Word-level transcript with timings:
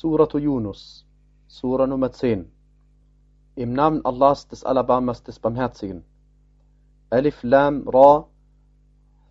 Suratu 0.00 0.38
Yunus, 0.38 1.04
Sura 1.48 1.84
Nummer 1.84 2.12
10. 2.12 2.48
Im 3.56 3.72
Namen 3.72 4.04
Allahs 4.04 4.46
des 4.46 4.62
Alabamas 4.62 5.24
des 5.24 5.40
Barmherzigen. 5.40 6.04
Alif 7.10 7.42
Lam 7.42 7.88
Ra, 7.88 8.28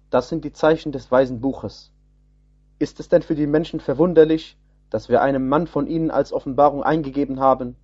das 0.10 0.28
sind 0.28 0.44
die 0.44 0.52
Zeichen 0.52 0.92
des 0.92 1.10
weisen 1.10 1.40
Buches. 1.40 1.94
Ist 2.80 3.00
es 3.00 3.08
denn 3.08 3.22
für 3.22 3.36
die 3.36 3.48
Menschen 3.48 3.80
verwunderlich, 3.80 4.58
dass 4.90 5.08
wir 5.08 5.22
einem 5.22 5.48
Mann 5.48 5.68
von 5.68 5.88
ihnen 5.88 6.12
als 6.12 6.34
Offenbarung 6.34 6.84
eingegeben 6.84 7.40
haben? 7.40 7.78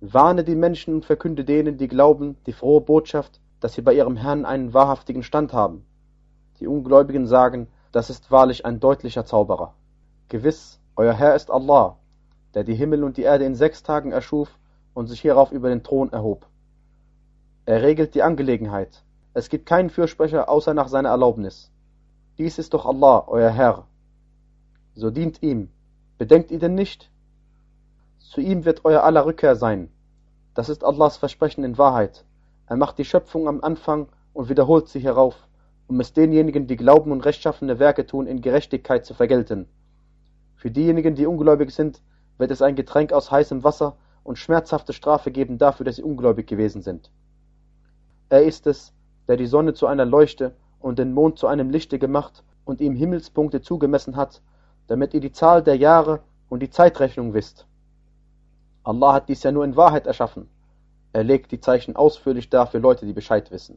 Warne 0.00 0.42
die 0.42 0.56
Menschen 0.56 0.94
und 0.94 1.04
verkünde 1.04 1.44
denen, 1.44 1.78
die 1.78 1.86
glauben, 1.86 2.36
die 2.46 2.52
frohe 2.52 2.80
Botschaft, 2.80 3.40
dass 3.60 3.74
sie 3.74 3.82
bei 3.82 3.94
ihrem 3.94 4.16
Herrn 4.16 4.44
einen 4.44 4.74
wahrhaftigen 4.74 5.22
Stand 5.22 5.52
haben. 5.52 5.86
Die 6.58 6.66
Ungläubigen 6.66 7.28
sagen, 7.28 7.68
das 7.92 8.10
ist 8.10 8.32
wahrlich 8.32 8.66
ein 8.66 8.80
deutlicher 8.80 9.24
Zauberer. 9.24 9.74
Gewiss, 10.28 10.80
euer 10.96 11.12
Herr 11.12 11.34
ist 11.34 11.50
Allah, 11.50 11.96
der 12.54 12.62
die 12.62 12.74
Himmel 12.74 13.02
und 13.02 13.16
die 13.16 13.22
Erde 13.22 13.44
in 13.44 13.56
sechs 13.56 13.82
Tagen 13.82 14.12
erschuf 14.12 14.58
und 14.94 15.08
sich 15.08 15.20
hierauf 15.20 15.50
über 15.50 15.68
den 15.68 15.82
Thron 15.82 16.12
erhob. 16.12 16.46
Er 17.66 17.82
regelt 17.82 18.14
die 18.14 18.22
Angelegenheit. 18.22 19.02
Es 19.32 19.48
gibt 19.48 19.66
keinen 19.66 19.90
Fürsprecher 19.90 20.48
außer 20.48 20.72
nach 20.72 20.86
seiner 20.86 21.08
Erlaubnis. 21.08 21.72
Dies 22.38 22.58
ist 22.58 22.74
doch 22.74 22.86
Allah, 22.86 23.24
euer 23.26 23.50
Herr. 23.50 23.86
So 24.94 25.10
dient 25.10 25.42
ihm. 25.42 25.70
Bedenkt 26.16 26.52
ihr 26.52 26.60
denn 26.60 26.76
nicht? 26.76 27.10
Zu 28.18 28.40
ihm 28.40 28.64
wird 28.64 28.84
euer 28.84 29.02
aller 29.02 29.26
Rückkehr 29.26 29.56
sein. 29.56 29.90
Das 30.54 30.68
ist 30.68 30.84
Allahs 30.84 31.16
Versprechen 31.16 31.64
in 31.64 31.78
Wahrheit. 31.78 32.24
Er 32.66 32.76
macht 32.76 32.98
die 32.98 33.04
Schöpfung 33.04 33.48
am 33.48 33.62
Anfang 33.62 34.08
und 34.32 34.48
wiederholt 34.48 34.88
sie 34.88 35.00
hierauf, 35.00 35.48
um 35.88 35.98
es 35.98 36.12
denjenigen, 36.12 36.68
die 36.68 36.76
glauben 36.76 37.10
und 37.10 37.24
rechtschaffene 37.24 37.80
Werke 37.80 38.06
tun, 38.06 38.28
in 38.28 38.40
Gerechtigkeit 38.40 39.04
zu 39.04 39.14
vergelten. 39.14 39.68
Für 40.64 40.70
diejenigen, 40.70 41.14
die 41.14 41.26
ungläubig 41.26 41.72
sind, 41.72 42.00
wird 42.38 42.50
es 42.50 42.62
ein 42.62 42.74
Getränk 42.74 43.12
aus 43.12 43.30
heißem 43.30 43.64
Wasser 43.64 43.98
und 44.22 44.38
schmerzhafte 44.38 44.94
Strafe 44.94 45.30
geben 45.30 45.58
dafür, 45.58 45.84
dass 45.84 45.96
sie 45.96 46.02
ungläubig 46.02 46.46
gewesen 46.46 46.80
sind. 46.80 47.10
Er 48.30 48.44
ist 48.44 48.66
es, 48.66 48.94
der 49.28 49.36
die 49.36 49.44
Sonne 49.44 49.74
zu 49.74 49.86
einer 49.86 50.06
Leuchte 50.06 50.56
und 50.80 50.98
den 50.98 51.12
Mond 51.12 51.38
zu 51.38 51.48
einem 51.48 51.68
Lichte 51.68 51.98
gemacht 51.98 52.44
und 52.64 52.80
ihm 52.80 52.96
Himmelspunkte 52.96 53.60
zugemessen 53.60 54.16
hat, 54.16 54.40
damit 54.86 55.12
ihr 55.12 55.20
die 55.20 55.32
Zahl 55.32 55.62
der 55.62 55.76
Jahre 55.76 56.20
und 56.48 56.60
die 56.60 56.70
Zeitrechnung 56.70 57.34
wisst. 57.34 57.66
Allah 58.84 59.12
hat 59.12 59.28
dies 59.28 59.42
ja 59.42 59.52
nur 59.52 59.66
in 59.66 59.76
Wahrheit 59.76 60.06
erschaffen. 60.06 60.48
Er 61.12 61.24
legt 61.24 61.52
die 61.52 61.60
Zeichen 61.60 61.94
ausführlich 61.94 62.48
dar 62.48 62.68
für 62.68 62.78
Leute, 62.78 63.04
die 63.04 63.12
Bescheid 63.12 63.50
wissen. 63.50 63.76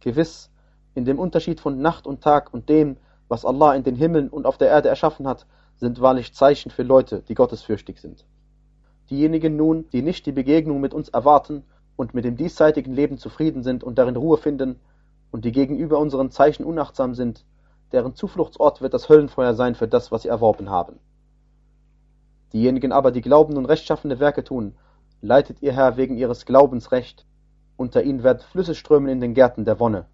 Gewiss, 0.00 0.50
in 0.94 1.06
dem 1.06 1.18
Unterschied 1.18 1.58
von 1.58 1.80
Nacht 1.80 2.06
und 2.06 2.20
Tag 2.20 2.52
und 2.52 2.68
dem, 2.68 2.98
was 3.28 3.46
Allah 3.46 3.74
in 3.74 3.82
den 3.82 3.96
Himmeln 3.96 4.28
und 4.28 4.44
auf 4.44 4.58
der 4.58 4.68
Erde 4.68 4.90
erschaffen 4.90 5.26
hat, 5.26 5.46
sind 5.80 6.00
wahrlich 6.00 6.34
Zeichen 6.34 6.70
für 6.70 6.82
Leute, 6.82 7.22
die 7.26 7.34
gottesfürchtig 7.34 8.00
sind. 8.00 8.26
Diejenigen 9.08 9.56
nun, 9.56 9.88
die 9.92 10.02
nicht 10.02 10.26
die 10.26 10.32
Begegnung 10.32 10.80
mit 10.80 10.94
uns 10.94 11.08
erwarten 11.08 11.64
und 11.96 12.14
mit 12.14 12.24
dem 12.24 12.36
diesseitigen 12.36 12.92
Leben 12.92 13.18
zufrieden 13.18 13.62
sind 13.62 13.82
und 13.82 13.98
darin 13.98 14.16
Ruhe 14.16 14.36
finden 14.36 14.78
und 15.30 15.44
die 15.44 15.52
gegenüber 15.52 15.98
unseren 15.98 16.30
Zeichen 16.30 16.64
unachtsam 16.64 17.14
sind, 17.14 17.44
deren 17.92 18.14
Zufluchtsort 18.14 18.82
wird 18.82 18.94
das 18.94 19.08
Höllenfeuer 19.08 19.54
sein 19.54 19.74
für 19.74 19.88
das, 19.88 20.12
was 20.12 20.22
sie 20.22 20.28
erworben 20.28 20.70
haben. 20.70 20.98
Diejenigen 22.52 22.92
aber, 22.92 23.10
die 23.10 23.22
glauben 23.22 23.56
und 23.56 23.64
rechtschaffene 23.64 24.20
Werke 24.20 24.44
tun, 24.44 24.76
leitet 25.22 25.62
ihr 25.62 25.72
Herr 25.72 25.96
wegen 25.96 26.16
ihres 26.16 26.44
Glaubens 26.44 26.92
recht. 26.92 27.26
Unter 27.76 28.02
ihnen 28.02 28.22
werden 28.22 28.40
Flüsse 28.40 28.74
strömen 28.74 29.08
in 29.08 29.20
den 29.20 29.34
Gärten 29.34 29.64
der 29.64 29.80
Wonne. 29.80 30.06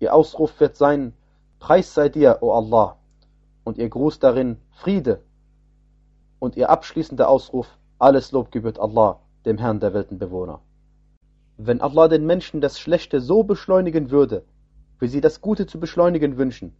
Ihr 0.00 0.14
Ausruf 0.14 0.60
wird 0.60 0.76
sein, 0.76 1.14
Preis 1.58 1.94
sei 1.94 2.10
dir, 2.10 2.38
o 2.42 2.52
Allah, 2.52 2.98
und 3.66 3.78
ihr 3.78 3.88
Gruß 3.88 4.20
darin, 4.20 4.58
Friede. 4.70 5.22
Und 6.38 6.56
ihr 6.56 6.70
abschließender 6.70 7.28
Ausruf, 7.28 7.66
alles 7.98 8.30
Lob 8.30 8.52
gebührt 8.52 8.78
Allah, 8.78 9.18
dem 9.44 9.58
Herrn 9.58 9.80
der 9.80 9.92
Weltenbewohner. 9.92 10.60
Wenn 11.56 11.80
Allah 11.80 12.06
den 12.06 12.24
Menschen 12.26 12.60
das 12.60 12.78
Schlechte 12.78 13.20
so 13.20 13.42
beschleunigen 13.42 14.12
würde, 14.12 14.44
wie 15.00 15.08
sie 15.08 15.20
das 15.20 15.40
Gute 15.40 15.66
zu 15.66 15.80
beschleunigen 15.80 16.38
wünschen, 16.38 16.76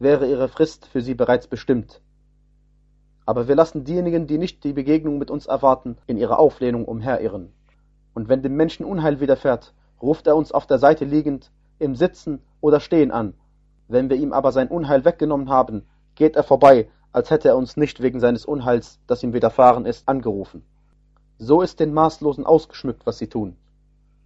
wäre 0.00 0.28
ihre 0.28 0.48
Frist 0.48 0.86
für 0.86 1.02
sie 1.02 1.14
bereits 1.14 1.46
bestimmt. 1.46 2.02
Aber 3.26 3.46
wir 3.46 3.54
lassen 3.54 3.84
diejenigen, 3.84 4.26
die 4.26 4.38
nicht 4.38 4.64
die 4.64 4.72
Begegnung 4.72 5.18
mit 5.18 5.30
uns 5.30 5.46
erwarten, 5.46 5.98
in 6.08 6.16
ihrer 6.16 6.40
Auflehnung 6.40 6.84
umherirren. 6.84 7.52
Und 8.12 8.28
wenn 8.28 8.42
dem 8.42 8.56
Menschen 8.56 8.84
Unheil 8.84 9.20
widerfährt, 9.20 9.72
ruft 10.02 10.26
er 10.26 10.34
uns 10.34 10.50
auf 10.50 10.66
der 10.66 10.80
Seite 10.80 11.04
liegend, 11.04 11.52
im 11.78 11.94
Sitzen 11.94 12.42
oder 12.60 12.80
Stehen 12.80 13.12
an. 13.12 13.34
Wenn 13.86 14.10
wir 14.10 14.16
ihm 14.16 14.32
aber 14.32 14.50
sein 14.50 14.66
Unheil 14.66 15.04
weggenommen 15.04 15.48
haben, 15.48 15.84
geht 16.14 16.36
er 16.36 16.42
vorbei, 16.42 16.88
als 17.12 17.30
hätte 17.30 17.48
er 17.48 17.56
uns 17.56 17.76
nicht 17.76 18.02
wegen 18.02 18.20
seines 18.20 18.44
Unheils, 18.44 18.98
das 19.06 19.22
ihm 19.22 19.32
widerfahren 19.32 19.86
ist, 19.86 20.08
angerufen. 20.08 20.64
So 21.38 21.62
ist 21.62 21.80
den 21.80 21.92
Maßlosen 21.92 22.46
ausgeschmückt, 22.46 23.06
was 23.06 23.18
sie 23.18 23.28
tun. 23.28 23.56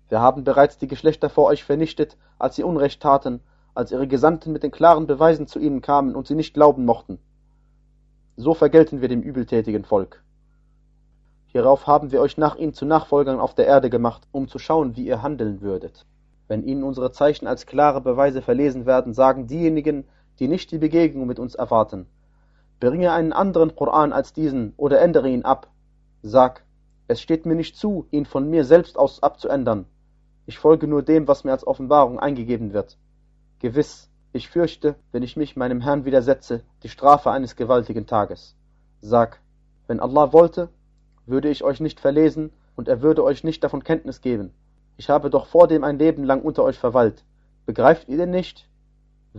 Wir 0.08 0.20
haben 0.20 0.44
bereits 0.44 0.78
die 0.78 0.88
Geschlechter 0.88 1.28
vor 1.28 1.46
euch 1.46 1.64
vernichtet, 1.64 2.16
als 2.38 2.56
sie 2.56 2.62
Unrecht 2.62 3.02
taten, 3.02 3.40
als 3.74 3.92
ihre 3.92 4.08
Gesandten 4.08 4.52
mit 4.52 4.62
den 4.62 4.70
klaren 4.70 5.06
Beweisen 5.06 5.46
zu 5.46 5.58
ihnen 5.58 5.82
kamen 5.82 6.14
und 6.14 6.26
sie 6.26 6.34
nicht 6.34 6.54
glauben 6.54 6.84
mochten. 6.84 7.18
So 8.36 8.54
vergelten 8.54 9.00
wir 9.00 9.08
dem 9.08 9.22
übeltätigen 9.22 9.84
Volk. 9.84 10.22
Hierauf 11.46 11.86
haben 11.86 12.12
wir 12.12 12.20
euch 12.20 12.36
nach 12.36 12.56
ihnen 12.56 12.74
zu 12.74 12.86
Nachfolgern 12.86 13.40
auf 13.40 13.54
der 13.54 13.66
Erde 13.66 13.90
gemacht, 13.90 14.28
um 14.32 14.48
zu 14.48 14.58
schauen, 14.58 14.96
wie 14.96 15.06
ihr 15.06 15.22
handeln 15.22 15.60
würdet. 15.60 16.06
Wenn 16.46 16.62
ihnen 16.62 16.82
unsere 16.82 17.10
Zeichen 17.10 17.46
als 17.46 17.66
klare 17.66 18.00
Beweise 18.00 18.42
verlesen 18.42 18.86
werden, 18.86 19.12
sagen 19.12 19.46
diejenigen, 19.46 20.06
die 20.38 20.48
nicht 20.48 20.70
die 20.70 20.78
Begegnung 20.78 21.26
mit 21.26 21.38
uns 21.38 21.54
erwarten, 21.54 22.06
bringe 22.80 23.12
einen 23.12 23.32
anderen 23.32 23.74
Koran 23.74 24.12
als 24.12 24.32
diesen 24.32 24.72
oder 24.76 25.00
ändere 25.00 25.28
ihn 25.28 25.44
ab. 25.44 25.68
Sag, 26.22 26.64
es 27.08 27.20
steht 27.20 27.46
mir 27.46 27.54
nicht 27.54 27.76
zu, 27.76 28.06
ihn 28.10 28.26
von 28.26 28.48
mir 28.48 28.64
selbst 28.64 28.98
aus 28.98 29.22
abzuändern. 29.22 29.86
Ich 30.46 30.58
folge 30.58 30.86
nur 30.86 31.02
dem, 31.02 31.28
was 31.28 31.44
mir 31.44 31.52
als 31.52 31.66
Offenbarung 31.66 32.18
eingegeben 32.18 32.72
wird. 32.72 32.98
Gewiss, 33.58 34.08
ich 34.32 34.48
fürchte, 34.48 34.96
wenn 35.10 35.22
ich 35.22 35.36
mich 35.36 35.56
meinem 35.56 35.80
Herrn 35.80 36.04
widersetze, 36.04 36.62
die 36.82 36.88
Strafe 36.88 37.30
eines 37.30 37.56
gewaltigen 37.56 38.06
Tages. 38.06 38.56
Sag, 39.00 39.40
wenn 39.86 40.00
Allah 40.00 40.32
wollte, 40.32 40.68
würde 41.26 41.48
ich 41.48 41.64
euch 41.64 41.80
nicht 41.80 41.98
verlesen 41.98 42.52
und 42.76 42.88
er 42.88 43.02
würde 43.02 43.24
euch 43.24 43.42
nicht 43.42 43.64
davon 43.64 43.82
Kenntnis 43.82 44.20
geben. 44.20 44.52
Ich 44.96 45.10
habe 45.10 45.30
doch 45.30 45.46
vor 45.46 45.66
dem 45.66 45.82
ein 45.82 45.98
Leben 45.98 46.24
lang 46.24 46.42
unter 46.42 46.62
euch 46.64 46.78
verweilt. 46.78 47.24
Begreift 47.66 48.08
ihr 48.08 48.18
denn 48.18 48.30
nicht? 48.30 48.67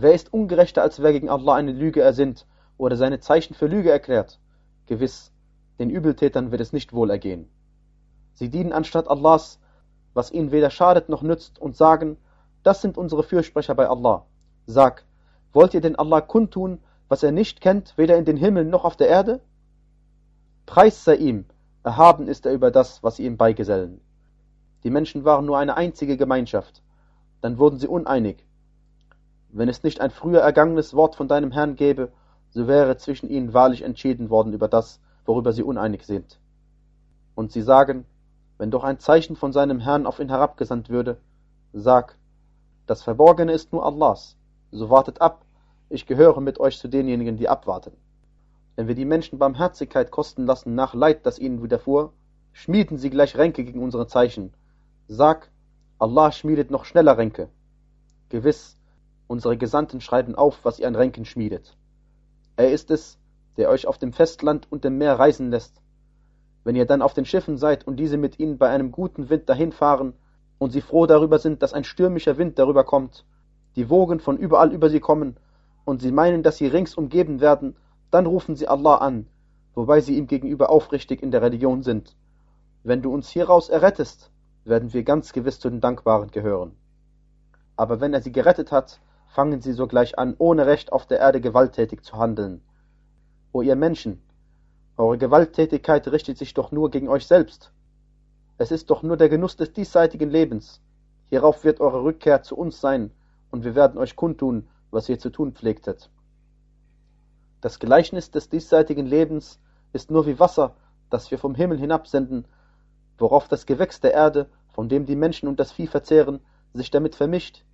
Wer 0.00 0.14
ist 0.14 0.32
ungerechter, 0.32 0.82
als 0.82 1.02
wer 1.02 1.12
gegen 1.12 1.28
Allah 1.28 1.54
eine 1.54 1.72
Lüge 1.72 2.00
ersinnt 2.00 2.46
oder 2.78 2.96
seine 2.96 3.20
Zeichen 3.20 3.54
für 3.54 3.66
Lüge 3.66 3.90
erklärt? 3.90 4.40
Gewiss, 4.86 5.32
den 5.78 5.90
Übeltätern 5.90 6.50
wird 6.50 6.60
es 6.60 6.72
nicht 6.72 6.92
wohl 6.92 7.10
ergehen. 7.10 7.48
Sie 8.32 8.48
dienen 8.48 8.72
anstatt 8.72 9.08
Allahs 9.08 9.60
was 10.14 10.30
ihnen 10.30 10.52
weder 10.52 10.70
schadet 10.70 11.08
noch 11.08 11.22
nützt, 11.22 11.60
und 11.60 11.76
sagen, 11.76 12.16
das 12.62 12.82
sind 12.82 12.98
unsere 12.98 13.22
Fürsprecher 13.22 13.74
bei 13.74 13.88
Allah. 13.88 14.26
Sag, 14.66 15.04
wollt 15.52 15.74
ihr 15.74 15.80
denn 15.80 15.96
Allah 15.96 16.20
kundtun, 16.20 16.80
was 17.08 17.22
er 17.22 17.32
nicht 17.32 17.60
kennt, 17.60 17.96
weder 17.96 18.16
in 18.16 18.24
den 18.24 18.36
Himmeln 18.36 18.70
noch 18.70 18.84
auf 18.84 18.96
der 18.96 19.08
Erde? 19.08 19.40
Preis 20.66 21.04
sei 21.04 21.16
ihm, 21.16 21.44
erhaben 21.82 22.28
ist 22.28 22.46
er 22.46 22.52
über 22.52 22.70
das, 22.70 23.02
was 23.02 23.16
sie 23.16 23.24
ihm 23.26 23.36
beigesellen. 23.36 24.00
Die 24.84 24.90
Menschen 24.90 25.24
waren 25.24 25.46
nur 25.46 25.58
eine 25.58 25.76
einzige 25.76 26.16
Gemeinschaft, 26.16 26.82
dann 27.40 27.58
wurden 27.58 27.78
sie 27.78 27.88
uneinig. 27.88 28.44
Wenn 29.52 29.68
es 29.68 29.82
nicht 29.82 30.00
ein 30.00 30.10
früher 30.10 30.40
ergangenes 30.40 30.94
Wort 30.94 31.16
von 31.16 31.28
deinem 31.28 31.50
Herrn 31.50 31.76
gäbe, 31.76 32.12
so 32.50 32.68
wäre 32.68 32.96
zwischen 32.96 33.28
ihnen 33.28 33.52
wahrlich 33.52 33.82
entschieden 33.82 34.30
worden 34.30 34.52
über 34.52 34.68
das, 34.68 35.00
worüber 35.24 35.52
sie 35.52 35.62
uneinig 35.62 36.06
sind. 36.06 36.38
Und 37.34 37.52
sie 37.52 37.62
sagen, 37.62 38.06
wenn 38.58 38.70
doch 38.70 38.84
ein 38.84 38.98
Zeichen 38.98 39.36
von 39.36 39.52
seinem 39.52 39.80
Herrn 39.80 40.06
auf 40.06 40.20
ihn 40.20 40.28
herabgesandt 40.28 40.88
würde, 40.88 41.18
sag, 41.72 42.16
das 42.86 43.02
Verborgene 43.02 43.52
ist 43.52 43.72
nur 43.72 43.84
Allahs, 43.84 44.36
so 44.70 44.90
wartet 44.90 45.20
ab, 45.20 45.44
ich 45.88 46.06
gehöre 46.06 46.40
mit 46.40 46.60
euch 46.60 46.78
zu 46.78 46.88
denjenigen, 46.88 47.36
die 47.36 47.48
abwarten. 47.48 47.92
Wenn 48.76 48.88
wir 48.88 48.94
die 48.94 49.04
Menschen 49.04 49.38
Barmherzigkeit 49.38 50.10
kosten 50.10 50.46
lassen 50.46 50.74
nach 50.74 50.94
Leid, 50.94 51.26
das 51.26 51.38
ihnen 51.38 51.62
widerfuhr, 51.62 52.12
schmieden 52.52 52.98
sie 52.98 53.10
gleich 53.10 53.36
Ränke 53.36 53.64
gegen 53.64 53.82
unsere 53.82 54.06
Zeichen. 54.06 54.54
Sag, 55.08 55.50
Allah 55.98 56.32
schmiedet 56.32 56.70
noch 56.70 56.84
schneller 56.84 57.18
Ränke. 57.18 57.48
Gewiss, 58.28 58.79
unsere 59.30 59.56
Gesandten 59.56 60.00
schreiben 60.00 60.34
auf, 60.34 60.64
was 60.64 60.80
ihr 60.80 60.88
an 60.88 60.96
Ränken 60.96 61.24
schmiedet. 61.24 61.76
Er 62.56 62.72
ist 62.72 62.90
es, 62.90 63.16
der 63.56 63.70
euch 63.70 63.86
auf 63.86 63.96
dem 63.96 64.12
Festland 64.12 64.66
und 64.70 64.82
dem 64.82 64.98
Meer 64.98 65.20
reisen 65.20 65.52
lässt, 65.52 65.80
wenn 66.64 66.74
ihr 66.74 66.84
dann 66.84 67.00
auf 67.00 67.14
den 67.14 67.24
Schiffen 67.24 67.56
seid 67.56 67.86
und 67.86 67.96
diese 67.96 68.16
mit 68.16 68.40
ihnen 68.40 68.58
bei 68.58 68.68
einem 68.68 68.90
guten 68.90 69.30
Wind 69.30 69.48
dahinfahren 69.48 70.14
und 70.58 70.72
sie 70.72 70.80
froh 70.80 71.06
darüber 71.06 71.38
sind, 71.38 71.62
dass 71.62 71.74
ein 71.74 71.84
stürmischer 71.84 72.38
Wind 72.38 72.58
darüber 72.58 72.82
kommt, 72.82 73.24
die 73.76 73.88
Wogen 73.88 74.18
von 74.18 74.36
überall 74.36 74.72
über 74.72 74.90
sie 74.90 74.98
kommen 74.98 75.36
und 75.84 76.02
sie 76.02 76.10
meinen, 76.10 76.42
dass 76.42 76.56
sie 76.56 76.66
rings 76.66 76.96
umgeben 76.96 77.40
werden, 77.40 77.76
dann 78.10 78.26
rufen 78.26 78.56
sie 78.56 78.66
Allah 78.66 78.96
an, 78.96 79.28
wobei 79.76 80.00
sie 80.00 80.16
ihm 80.16 80.26
gegenüber 80.26 80.70
aufrichtig 80.70 81.22
in 81.22 81.30
der 81.30 81.42
Religion 81.42 81.84
sind. 81.84 82.16
Wenn 82.82 83.00
du 83.00 83.14
uns 83.14 83.28
hieraus 83.28 83.68
errettest, 83.68 84.32
werden 84.64 84.92
wir 84.92 85.04
ganz 85.04 85.32
gewiss 85.32 85.60
zu 85.60 85.70
den 85.70 85.80
Dankbaren 85.80 86.32
gehören. 86.32 86.72
Aber 87.76 88.00
wenn 88.00 88.12
er 88.12 88.22
sie 88.22 88.32
gerettet 88.32 88.72
hat, 88.72 89.00
fangen 89.32 89.60
sie 89.60 89.72
sogleich 89.72 90.18
an, 90.18 90.34
ohne 90.38 90.66
Recht 90.66 90.92
auf 90.92 91.06
der 91.06 91.18
Erde 91.18 91.40
gewalttätig 91.40 92.02
zu 92.02 92.18
handeln. 92.18 92.62
O 93.52 93.62
ihr 93.62 93.76
Menschen, 93.76 94.22
Eure 95.00 95.16
Gewalttätigkeit 95.16 96.06
richtet 96.08 96.36
sich 96.36 96.52
doch 96.52 96.72
nur 96.72 96.90
gegen 96.90 97.08
euch 97.08 97.26
selbst. 97.26 97.72
Es 98.58 98.70
ist 98.70 98.90
doch 98.90 99.02
nur 99.02 99.16
der 99.16 99.30
Genuss 99.30 99.56
des 99.56 99.72
diesseitigen 99.72 100.28
Lebens. 100.28 100.82
Hierauf 101.30 101.64
wird 101.64 101.80
eure 101.80 102.02
Rückkehr 102.04 102.42
zu 102.42 102.54
uns 102.54 102.82
sein, 102.82 103.10
und 103.50 103.64
wir 103.64 103.74
werden 103.74 103.96
euch 103.96 104.14
kundtun, 104.14 104.68
was 104.90 105.08
ihr 105.08 105.18
zu 105.18 105.30
tun 105.30 105.52
pflegtet. 105.52 106.10
Das 107.62 107.78
Gleichnis 107.78 108.30
des 108.30 108.50
diesseitigen 108.50 109.06
Lebens 109.06 109.58
ist 109.94 110.10
nur 110.10 110.26
wie 110.26 110.38
Wasser, 110.38 110.76
das 111.08 111.30
wir 111.30 111.38
vom 111.38 111.54
Himmel 111.54 111.78
hinabsenden, 111.78 112.46
worauf 113.16 113.48
das 113.48 113.64
Gewächs 113.64 114.00
der 114.00 114.12
Erde, 114.12 114.50
von 114.68 114.90
dem 114.90 115.06
die 115.06 115.16
Menschen 115.16 115.48
und 115.48 115.58
das 115.58 115.72
Vieh 115.72 115.86
verzehren, 115.86 116.40
sich 116.74 116.90
damit 116.90 117.14
vermischt, 117.14 117.64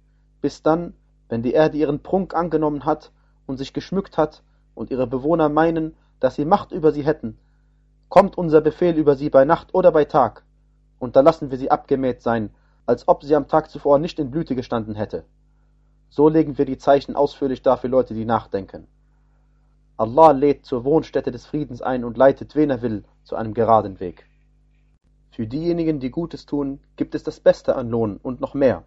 bis 0.41 0.63
dann, 0.63 0.95
wenn 1.29 1.43
die 1.43 1.53
Erde 1.53 1.77
ihren 1.77 2.03
Prunk 2.03 2.35
angenommen 2.35 2.85
hat 2.85 3.13
und 3.47 3.57
sich 3.57 3.73
geschmückt 3.73 4.17
hat 4.19 4.43
und 4.75 4.91
ihre 4.91 5.07
Bewohner 5.07 5.49
meinen, 5.49 5.95
dass 6.21 6.35
sie 6.37 6.45
Macht 6.45 6.73
über 6.73 6.93
sie 6.93 7.05
hätten, 7.05 7.39
kommt 8.09 8.39
unser 8.39 8.61
Befehl 8.61 8.97
über 8.97 9.17
sie 9.17 9.31
bei 9.31 9.45
Nacht 9.45 9.75
oder 9.75 9.93
bei 9.93 10.05
Tag, 10.05 10.45
und 10.99 11.17
da 11.17 11.21
lassen 11.21 11.51
wir 11.51 11.59
sie 11.59 11.71
abgemäht 11.71 12.23
sein, 12.23 12.51
als 12.87 13.09
ob 13.09 13.25
sie 13.25 13.35
am 13.35 13.49
Tag 13.49 13.71
zuvor 13.71 13.99
nicht 13.99 14.19
in 14.19 14.31
Blüte 14.31 14.55
gestanden 14.55 14.95
hätte. 14.95 15.25
So 16.09 16.29
legen 16.29 16.57
wir 16.57 16.65
die 16.65 16.79
Zeichen 16.79 17.17
ausführlich 17.17 17.63
dar 17.63 17.77
für 17.77 17.89
Leute, 17.89 18.15
die 18.15 18.25
nachdenken. 18.25 18.87
Allah 19.97 20.31
lädt 20.31 20.65
zur 20.65 20.85
Wohnstätte 20.85 21.31
des 21.31 21.47
Friedens 21.47 21.83
ein 21.83 22.05
und 22.05 22.17
leitet, 22.17 22.55
wen 22.55 22.71
er 22.71 22.83
will, 22.83 23.05
zu 23.25 23.35
einem 23.35 23.55
geraden 23.55 23.99
Weg. 23.99 24.27
Für 25.31 25.47
diejenigen, 25.47 26.01
die 26.01 26.11
Gutes 26.11 26.47
tun, 26.47 26.81
gibt 26.97 27.15
es 27.15 27.23
das 27.23 27.41
Beste 27.41 27.77
an 27.77 27.91
Lohn 27.91 28.19
und 28.23 28.41
noch 28.41 28.55
mehr. 28.55 28.85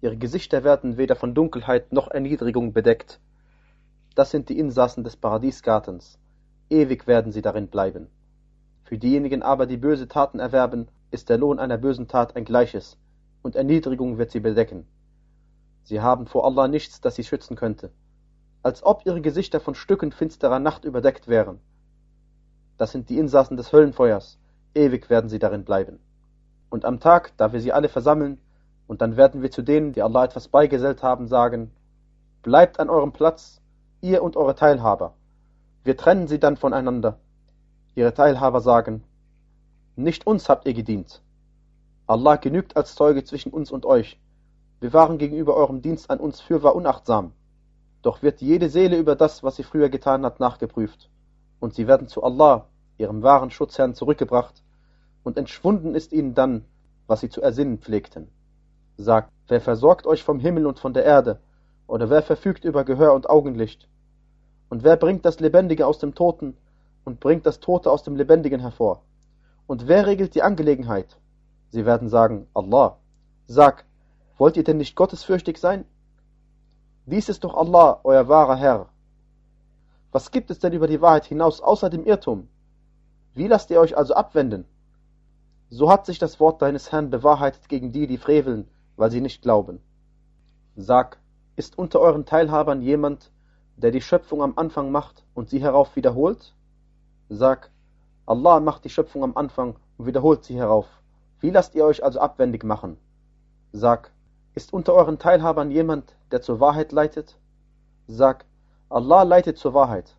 Ihre 0.00 0.16
Gesichter 0.16 0.64
werden 0.64 0.96
weder 0.96 1.16
von 1.16 1.34
Dunkelheit 1.34 1.92
noch 1.92 2.08
Erniedrigung 2.08 2.72
bedeckt. 2.72 3.20
Das 4.14 4.30
sind 4.30 4.48
die 4.48 4.58
Insassen 4.58 5.04
des 5.04 5.16
Paradiesgartens. 5.16 6.18
Ewig 6.68 7.06
werden 7.06 7.32
sie 7.32 7.42
darin 7.42 7.68
bleiben. 7.68 8.08
Für 8.84 8.98
diejenigen 8.98 9.42
aber, 9.42 9.66
die 9.66 9.76
böse 9.76 10.08
Taten 10.08 10.38
erwerben, 10.38 10.88
ist 11.10 11.28
der 11.28 11.38
Lohn 11.38 11.58
einer 11.58 11.78
bösen 11.78 12.08
Tat 12.08 12.36
ein 12.36 12.44
gleiches, 12.44 12.98
und 13.42 13.56
Erniedrigung 13.56 14.18
wird 14.18 14.30
sie 14.30 14.40
bedecken. 14.40 14.86
Sie 15.84 16.00
haben 16.00 16.26
vor 16.26 16.44
Allah 16.44 16.68
nichts, 16.68 17.00
das 17.00 17.14
sie 17.14 17.24
schützen 17.24 17.56
könnte 17.56 17.90
als 18.66 18.82
ob 18.82 19.06
ihre 19.06 19.20
Gesichter 19.20 19.60
von 19.60 19.76
Stücken 19.76 20.10
finsterer 20.10 20.58
Nacht 20.58 20.84
überdeckt 20.84 21.28
wären. 21.28 21.60
Das 22.78 22.90
sind 22.90 23.08
die 23.08 23.16
Insassen 23.16 23.56
des 23.56 23.72
Höllenfeuers, 23.72 24.40
ewig 24.74 25.08
werden 25.08 25.30
sie 25.30 25.38
darin 25.38 25.64
bleiben. 25.64 26.00
Und 26.68 26.84
am 26.84 26.98
Tag, 26.98 27.32
da 27.36 27.52
wir 27.52 27.60
sie 27.60 27.72
alle 27.72 27.88
versammeln, 27.88 28.40
und 28.86 29.00
dann 29.00 29.16
werden 29.16 29.42
wir 29.42 29.50
zu 29.50 29.62
denen, 29.62 29.92
die 29.92 30.02
Allah 30.02 30.24
etwas 30.24 30.48
beigesellt 30.48 31.02
haben, 31.02 31.26
sagen, 31.26 31.72
bleibt 32.42 32.78
an 32.78 32.90
eurem 32.90 33.12
Platz, 33.12 33.60
ihr 34.00 34.22
und 34.22 34.36
eure 34.36 34.54
Teilhaber. 34.54 35.14
Wir 35.84 35.96
trennen 35.96 36.28
sie 36.28 36.38
dann 36.38 36.56
voneinander. 36.56 37.18
Ihre 37.94 38.14
Teilhaber 38.14 38.60
sagen, 38.60 39.02
nicht 39.96 40.26
uns 40.26 40.48
habt 40.48 40.66
ihr 40.66 40.74
gedient. 40.74 41.22
Allah 42.06 42.36
genügt 42.36 42.76
als 42.76 42.94
Zeuge 42.94 43.24
zwischen 43.24 43.52
uns 43.52 43.70
und 43.72 43.86
euch. 43.86 44.20
Wir 44.78 44.92
waren 44.92 45.18
gegenüber 45.18 45.56
eurem 45.56 45.82
Dienst 45.82 46.10
an 46.10 46.20
uns 46.20 46.40
fürwahr 46.40 46.74
unachtsam. 46.76 47.32
Doch 48.02 48.22
wird 48.22 48.40
jede 48.40 48.68
Seele 48.68 48.98
über 48.98 49.16
das, 49.16 49.42
was 49.42 49.56
sie 49.56 49.62
früher 49.62 49.88
getan 49.88 50.24
hat, 50.24 50.38
nachgeprüft. 50.38 51.10
Und 51.58 51.74
sie 51.74 51.88
werden 51.88 52.06
zu 52.06 52.22
Allah, 52.22 52.66
ihrem 52.98 53.22
wahren 53.22 53.50
Schutzherrn, 53.50 53.94
zurückgebracht, 53.94 54.62
und 55.24 55.38
entschwunden 55.38 55.94
ist 55.94 56.12
ihnen 56.12 56.34
dann, 56.34 56.64
was 57.06 57.20
sie 57.20 57.30
zu 57.30 57.40
ersinnen 57.40 57.78
pflegten. 57.78 58.28
Sagt, 58.98 59.30
wer 59.48 59.60
versorgt 59.60 60.06
euch 60.06 60.24
vom 60.24 60.40
Himmel 60.40 60.66
und 60.66 60.78
von 60.78 60.94
der 60.94 61.04
Erde, 61.04 61.40
oder 61.86 62.10
wer 62.10 62.22
verfügt 62.22 62.64
über 62.64 62.84
Gehör 62.84 63.14
und 63.14 63.28
Augenlicht? 63.28 63.88
Und 64.68 64.82
wer 64.82 64.96
bringt 64.96 65.24
das 65.24 65.38
Lebendige 65.38 65.86
aus 65.86 65.98
dem 65.98 66.14
Toten 66.14 66.56
und 67.04 67.20
bringt 67.20 67.46
das 67.46 67.60
Tote 67.60 67.90
aus 67.90 68.02
dem 68.02 68.16
Lebendigen 68.16 68.60
hervor? 68.60 69.02
Und 69.66 69.86
wer 69.86 70.06
regelt 70.06 70.34
die 70.34 70.42
Angelegenheit? 70.42 71.16
Sie 71.68 71.84
werden 71.84 72.08
sagen, 72.08 72.46
Allah. 72.54 72.96
Sag, 73.46 73.84
wollt 74.38 74.56
ihr 74.56 74.64
denn 74.64 74.78
nicht 74.78 74.96
gottesfürchtig 74.96 75.58
sein? 75.58 75.84
Dies 77.04 77.28
ist 77.28 77.44
doch 77.44 77.54
Allah, 77.54 78.00
euer 78.02 78.28
wahrer 78.28 78.56
Herr. 78.56 78.88
Was 80.10 80.30
gibt 80.30 80.50
es 80.50 80.58
denn 80.58 80.72
über 80.72 80.88
die 80.88 81.00
Wahrheit 81.00 81.26
hinaus 81.26 81.60
außer 81.60 81.90
dem 81.90 82.04
Irrtum? 82.04 82.48
Wie 83.34 83.46
lasst 83.46 83.70
ihr 83.70 83.78
euch 83.78 83.96
also 83.96 84.14
abwenden? 84.14 84.64
So 85.68 85.90
hat 85.90 86.06
sich 86.06 86.18
das 86.18 86.40
Wort 86.40 86.62
deines 86.62 86.90
Herrn 86.90 87.10
bewahrheitet 87.10 87.68
gegen 87.68 87.92
die, 87.92 88.06
die 88.06 88.18
freveln, 88.18 88.68
weil 88.96 89.10
sie 89.10 89.20
nicht 89.20 89.42
glauben. 89.42 89.80
Sag, 90.76 91.18
ist 91.56 91.78
unter 91.78 92.00
euren 92.00 92.26
Teilhabern 92.26 92.82
jemand, 92.82 93.30
der 93.76 93.90
die 93.90 94.00
Schöpfung 94.00 94.42
am 94.42 94.54
Anfang 94.56 94.90
macht 94.90 95.24
und 95.34 95.48
sie 95.48 95.60
herauf 95.60 95.96
wiederholt? 95.96 96.54
Sag, 97.28 97.70
Allah 98.26 98.60
macht 98.60 98.84
die 98.84 98.90
Schöpfung 98.90 99.22
am 99.22 99.36
Anfang 99.36 99.76
und 99.98 100.06
wiederholt 100.06 100.44
sie 100.44 100.56
herauf. 100.56 100.86
Wie 101.40 101.50
lasst 101.50 101.74
ihr 101.74 101.84
euch 101.84 102.02
also 102.02 102.20
abwendig 102.20 102.64
machen? 102.64 102.98
Sag, 103.72 104.10
ist 104.54 104.72
unter 104.72 104.94
euren 104.94 105.18
Teilhabern 105.18 105.70
jemand, 105.70 106.16
der 106.30 106.40
zur 106.40 106.60
Wahrheit 106.60 106.92
leitet? 106.92 107.38
Sag, 108.06 108.46
Allah 108.88 109.22
leitet 109.22 109.58
zur 109.58 109.74
Wahrheit. 109.74 110.16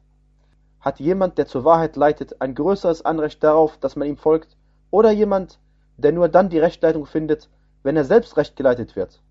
Hat 0.79 1.00
jemand, 1.00 1.38
der 1.38 1.47
zur 1.47 1.65
Wahrheit 1.65 1.95
leitet, 1.95 2.41
ein 2.41 2.53
größeres 2.53 3.03
Anrecht 3.03 3.44
darauf, 3.44 3.77
dass 3.77 3.95
man 3.95 4.07
ihm 4.07 4.18
folgt, 4.18 4.56
oder 4.91 5.12
jemand, 5.12 5.59
der 5.97 6.12
nur 6.12 6.29
dann 6.29 6.50
die 6.50 6.59
Rechtleitung 6.59 7.06
findet, 7.06 7.50
wenn 7.88 7.95
er 7.95 8.04
selbst 8.04 8.36
recht 8.36 8.57
geleitet 8.57 8.98
wird? 8.98 9.22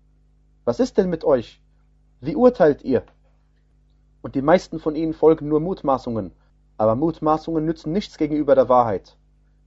Was 0.65 0.79
ist 0.79 0.97
denn 0.97 1.11
mit 1.11 1.23
euch? 1.23 1.61
Wie 2.21 2.35
urteilt 2.35 2.83
ihr? 2.83 3.03
Und 4.23 4.33
die 4.33 4.41
meisten 4.41 4.79
von 4.79 4.95
ihnen 4.95 5.13
folgen 5.13 5.47
nur 5.47 5.59
Mutmaßungen, 5.59 6.31
aber 6.75 6.95
Mutmaßungen 6.95 7.63
nützen 7.63 7.93
nichts 7.93 8.17
gegenüber 8.17 8.55
der 8.55 8.67
Wahrheit. 8.67 9.15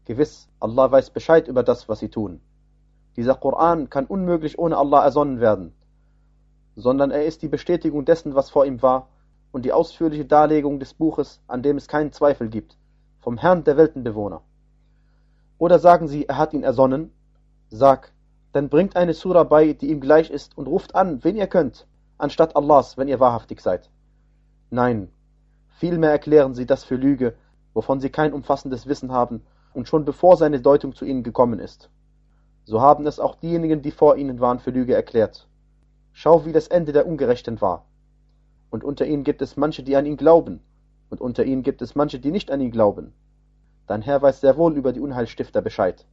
Gewiss, 0.06 0.48
Allah 0.58 0.90
weiß 0.90 1.10
Bescheid 1.10 1.46
über 1.46 1.62
das, 1.62 1.88
was 1.88 2.00
sie 2.00 2.08
tun. 2.08 2.40
Dieser 3.14 3.36
Koran 3.36 3.90
kann 3.90 4.06
unmöglich 4.06 4.58
ohne 4.58 4.76
Allah 4.76 5.04
ersonnen 5.04 5.38
werden, 5.38 5.72
sondern 6.74 7.12
er 7.12 7.24
ist 7.26 7.42
die 7.42 7.48
Bestätigung 7.48 8.04
dessen, 8.04 8.34
was 8.34 8.50
vor 8.50 8.66
ihm 8.66 8.82
war, 8.82 9.06
und 9.52 9.64
die 9.64 9.72
ausführliche 9.72 10.24
Darlegung 10.24 10.80
des 10.80 10.94
Buches, 10.94 11.40
an 11.46 11.62
dem 11.62 11.76
es 11.76 11.86
keinen 11.86 12.10
Zweifel 12.10 12.48
gibt, 12.48 12.76
vom 13.20 13.38
Herrn 13.38 13.62
der 13.62 13.76
Weltenbewohner. 13.76 14.42
Oder 15.58 15.78
sagen 15.78 16.08
sie, 16.08 16.26
er 16.26 16.38
hat 16.38 16.54
ihn 16.54 16.64
ersonnen? 16.64 17.12
Sag, 17.68 18.12
dann 18.52 18.68
bringt 18.68 18.96
eine 18.96 19.14
Sura 19.14 19.44
bei, 19.44 19.72
die 19.72 19.90
ihm 19.90 20.00
gleich 20.00 20.30
ist, 20.30 20.56
und 20.58 20.66
ruft 20.66 20.94
an, 20.94 21.22
wen 21.22 21.36
ihr 21.36 21.46
könnt, 21.46 21.86
anstatt 22.18 22.56
Allahs, 22.56 22.96
wenn 22.96 23.08
ihr 23.08 23.20
wahrhaftig 23.20 23.60
seid. 23.60 23.90
Nein, 24.70 25.08
vielmehr 25.68 26.10
erklären 26.10 26.54
sie 26.54 26.66
das 26.66 26.84
für 26.84 26.96
Lüge, 26.96 27.34
wovon 27.74 28.00
sie 28.00 28.10
kein 28.10 28.32
umfassendes 28.32 28.86
Wissen 28.86 29.12
haben, 29.12 29.42
und 29.72 29.88
schon 29.88 30.04
bevor 30.04 30.36
seine 30.36 30.60
Deutung 30.60 30.94
zu 30.94 31.04
ihnen 31.04 31.22
gekommen 31.22 31.60
ist. 31.60 31.90
So 32.64 32.80
haben 32.80 33.06
es 33.06 33.20
auch 33.20 33.36
diejenigen, 33.36 33.82
die 33.82 33.92
vor 33.92 34.16
ihnen 34.16 34.40
waren, 34.40 34.58
für 34.58 34.70
Lüge 34.70 34.94
erklärt. 34.94 35.46
Schau, 36.12 36.44
wie 36.44 36.52
das 36.52 36.68
Ende 36.68 36.92
der 36.92 37.06
Ungerechten 37.06 37.60
war. 37.60 37.86
Und 38.70 38.84
unter 38.84 39.06
ihnen 39.06 39.24
gibt 39.24 39.42
es 39.42 39.56
manche, 39.56 39.82
die 39.82 39.96
an 39.96 40.06
ihn 40.06 40.16
glauben, 40.16 40.60
und 41.08 41.20
unter 41.20 41.44
ihnen 41.44 41.62
gibt 41.62 41.82
es 41.82 41.94
manche, 41.94 42.18
die 42.18 42.30
nicht 42.30 42.50
an 42.50 42.60
ihn 42.60 42.70
glauben. 42.70 43.12
Dein 43.86 44.02
Herr 44.02 44.22
weiß 44.22 44.40
sehr 44.40 44.56
wohl 44.56 44.76
über 44.76 44.92
die 44.92 45.00
Unheilstifter 45.00 45.62
Bescheid. 45.62 46.06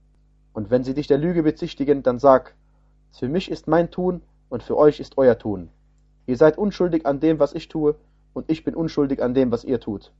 Und 0.57 0.71
wenn 0.71 0.83
sie 0.83 0.95
dich 0.95 1.05
der 1.05 1.19
Lüge 1.19 1.43
bezichtigen, 1.43 2.01
dann 2.01 2.17
sag, 2.17 2.55
für 3.11 3.29
mich 3.29 3.51
ist 3.51 3.67
mein 3.67 3.91
Tun 3.91 4.23
und 4.49 4.63
für 4.63 4.75
euch 4.75 4.99
ist 4.99 5.19
euer 5.19 5.37
Tun. 5.37 5.69
Ihr 6.25 6.35
seid 6.35 6.57
unschuldig 6.57 7.05
an 7.05 7.19
dem, 7.19 7.37
was 7.37 7.53
ich 7.53 7.67
tue, 7.67 7.93
und 8.33 8.49
ich 8.49 8.63
bin 8.63 8.73
unschuldig 8.73 9.21
an 9.21 9.35
dem, 9.35 9.51
was 9.51 9.63
ihr 9.63 9.79
tut. 9.79 10.11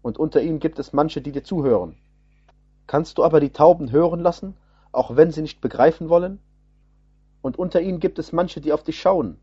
Und 0.00 0.16
unter 0.16 0.40
ihnen 0.40 0.60
gibt 0.60 0.78
es 0.78 0.94
manche, 0.94 1.20
die 1.20 1.32
dir 1.32 1.44
zuhören. 1.44 1.98
Kannst 2.86 3.18
du 3.18 3.22
aber 3.22 3.38
die 3.38 3.50
Tauben 3.50 3.92
hören 3.92 4.20
lassen 4.20 4.56
auch 4.92 5.16
wenn 5.16 5.30
sie 5.30 5.42
nicht 5.42 5.60
begreifen 5.60 6.08
wollen? 6.08 6.40
Und 7.42 7.58
unter 7.58 7.80
ihnen 7.80 8.00
gibt 8.00 8.18
es 8.18 8.32
manche, 8.32 8.60
die 8.60 8.72
auf 8.72 8.82
dich 8.82 8.98
schauen. 8.98 9.38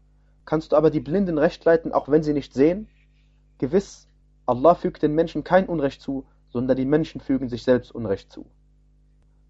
Kannst 0.46 0.72
du 0.72 0.76
aber 0.76 0.90
die 0.90 1.00
Blinden 1.00 1.38
recht 1.38 1.64
leiten, 1.66 1.92
auch 1.92 2.10
wenn 2.10 2.24
sie 2.24 2.34
nicht 2.34 2.54
sehen? 2.54 2.88
Gewiss, 3.58 4.08
Allah 4.48 4.76
fügt 4.76 5.04
den 5.04 5.14
Menschen 5.14 5.44
kein 5.44 5.68
Unrecht 5.68 6.02
zu, 6.02 6.26
sondern 6.50 6.78
die 6.78 6.86
Menschen 6.86 7.22
fügen 7.22 7.50
sich 7.50 7.64
selbst 7.64 7.94
Unrecht 7.94 8.32
zu. 8.32 8.46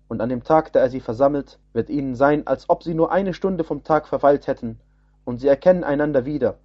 Und 0.08 0.22
an 0.22 0.30
dem 0.30 0.44
Tag, 0.44 0.72
da 0.72 0.80
er 0.80 0.90
sie 0.90 1.02
versammelt, 1.02 1.60
wird 1.74 1.90
ihnen 1.90 2.16
sein, 2.16 2.48
als 2.48 2.70
ob 2.70 2.84
sie 2.84 2.94
nur 2.94 3.12
eine 3.12 3.34
Stunde 3.34 3.64
vom 3.64 3.84
Tag 3.84 4.08
verweilt 4.08 4.48
hätten, 4.48 4.80
und 5.26 5.40
sie 5.40 5.48
erkennen 5.48 5.84
einander 5.84 6.26
wieder. 6.26 6.58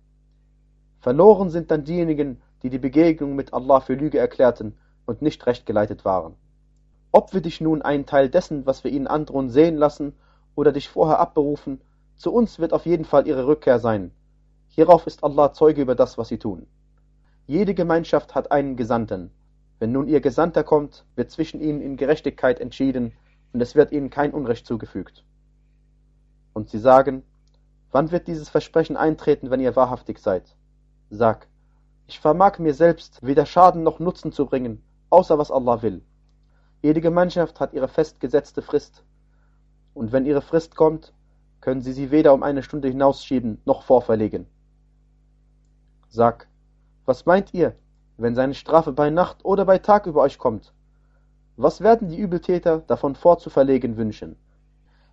Verloren 1.01 1.51
sind 1.51 1.73
dann 1.73 1.85
diejenigen, 1.85 2.41
die 2.63 2.71
die 2.71 2.79
Begegnung 2.79 3.35
mit 3.35 3.53
Allah 3.53 3.81
für 3.81 3.95
Lüge 3.95 4.19
erklärten 4.19 4.79
und 5.05 5.21
nicht 5.21 5.45
recht 5.47 5.67
geleitet 5.67 6.05
waren. 6.05 6.37
Ob 7.11 7.35
wir 7.35 7.41
dich 7.41 7.61
nun 7.61 7.83
einen 7.83 8.07
Teil 8.07 8.29
dessen, 8.29 8.65
was 8.67 8.85
wir 8.85 8.93
ihnen 8.93 9.09
androhen, 9.09 9.51
sehen 9.51 9.77
lassen 9.77 10.15
oder 10.55 10.71
dich 10.71 10.89
vorher 10.89 11.19
abberufen, 11.19 11.81
zu 12.15 12.33
uns 12.33 12.61
wird 12.61 12.73
auf 12.73 12.87
jeden 12.87 13.05
Fall 13.05 13.27
ihre 13.27 13.49
Rückkehr 13.49 13.81
sein. 13.81 14.13
Hierauf 14.69 15.09
ist 15.09 15.25
Allah 15.25 15.53
Zeuge 15.53 15.83
über 15.83 15.97
das, 15.97 16.17
was 16.17 16.29
sie 16.29 16.39
tun. 16.39 16.67
Jede 17.49 17.75
Gemeinschaft 17.75 18.37
hat 18.37 18.53
einen 18.53 18.77
Gesandten. 18.77 19.33
Wenn 19.81 19.91
nun 19.91 20.07
ihr 20.07 20.21
Gesandter 20.21 20.63
kommt, 20.63 21.05
wird 21.17 21.33
zwischen 21.33 21.61
ihnen 21.61 21.83
in 21.83 21.97
Gerechtigkeit 21.97 22.61
entschieden 22.61 23.13
und 23.53 23.61
es 23.61 23.75
wird 23.75 23.93
ihnen 23.93 24.11
kein 24.11 24.33
Unrecht 24.33 24.67
zugefügt. 24.67 25.25
Und 26.53 26.71
sie 26.71 26.79
sagen, 26.79 27.23
wann 27.91 28.11
wird 28.11 28.29
dieses 28.29 28.49
Versprechen 28.49 28.97
eintreten, 28.97 29.51
wenn 29.51 29.61
ihr 29.61 29.77
wahrhaftig 29.77 30.19
seid? 30.19 30.57
Sag, 31.11 31.49
ich 32.07 32.21
vermag 32.21 32.59
mir 32.59 32.75
selbst 32.75 33.23
weder 33.23 33.47
Schaden 33.47 33.83
noch 33.83 33.99
Nutzen 33.99 34.33
zu 34.33 34.47
bringen 34.47 34.83
außer 35.13 35.39
was 35.39 35.51
Allah 35.51 35.83
will. 35.83 36.03
Jede 36.81 37.01
Gemeinschaft 37.01 37.61
hat 37.61 37.75
ihre 37.75 37.87
festgesetzte 37.87 38.63
Frist. 38.63 39.05
Und 39.95 40.11
wenn 40.11 40.25
ihre 40.25 40.41
Frist 40.41 40.75
kommt, 40.75 41.13
können 41.61 41.83
sie 41.83 41.93
sie 41.93 42.11
weder 42.11 42.33
um 42.33 42.43
eine 42.43 42.63
Stunde 42.63 42.89
hinausschieben 42.89 43.61
noch 43.67 43.83
vorverlegen. 43.83 44.47
Sag, 46.09 46.49
was 47.05 47.27
meint 47.27 47.53
ihr, 47.53 47.77
wenn 48.17 48.35
seine 48.35 48.55
Strafe 48.55 48.93
bei 48.93 49.11
Nacht 49.11 49.45
oder 49.45 49.67
bei 49.67 49.79
Tag 49.79 50.07
über 50.07 50.23
euch 50.23 50.39
kommt? 50.39 50.73
Was 51.57 51.81
werden 51.81 52.09
die 52.09 52.19
Übeltäter 52.19 52.79
davon 52.79 53.15
vorzuverlegen 53.15 53.97
wünschen? 53.97 54.37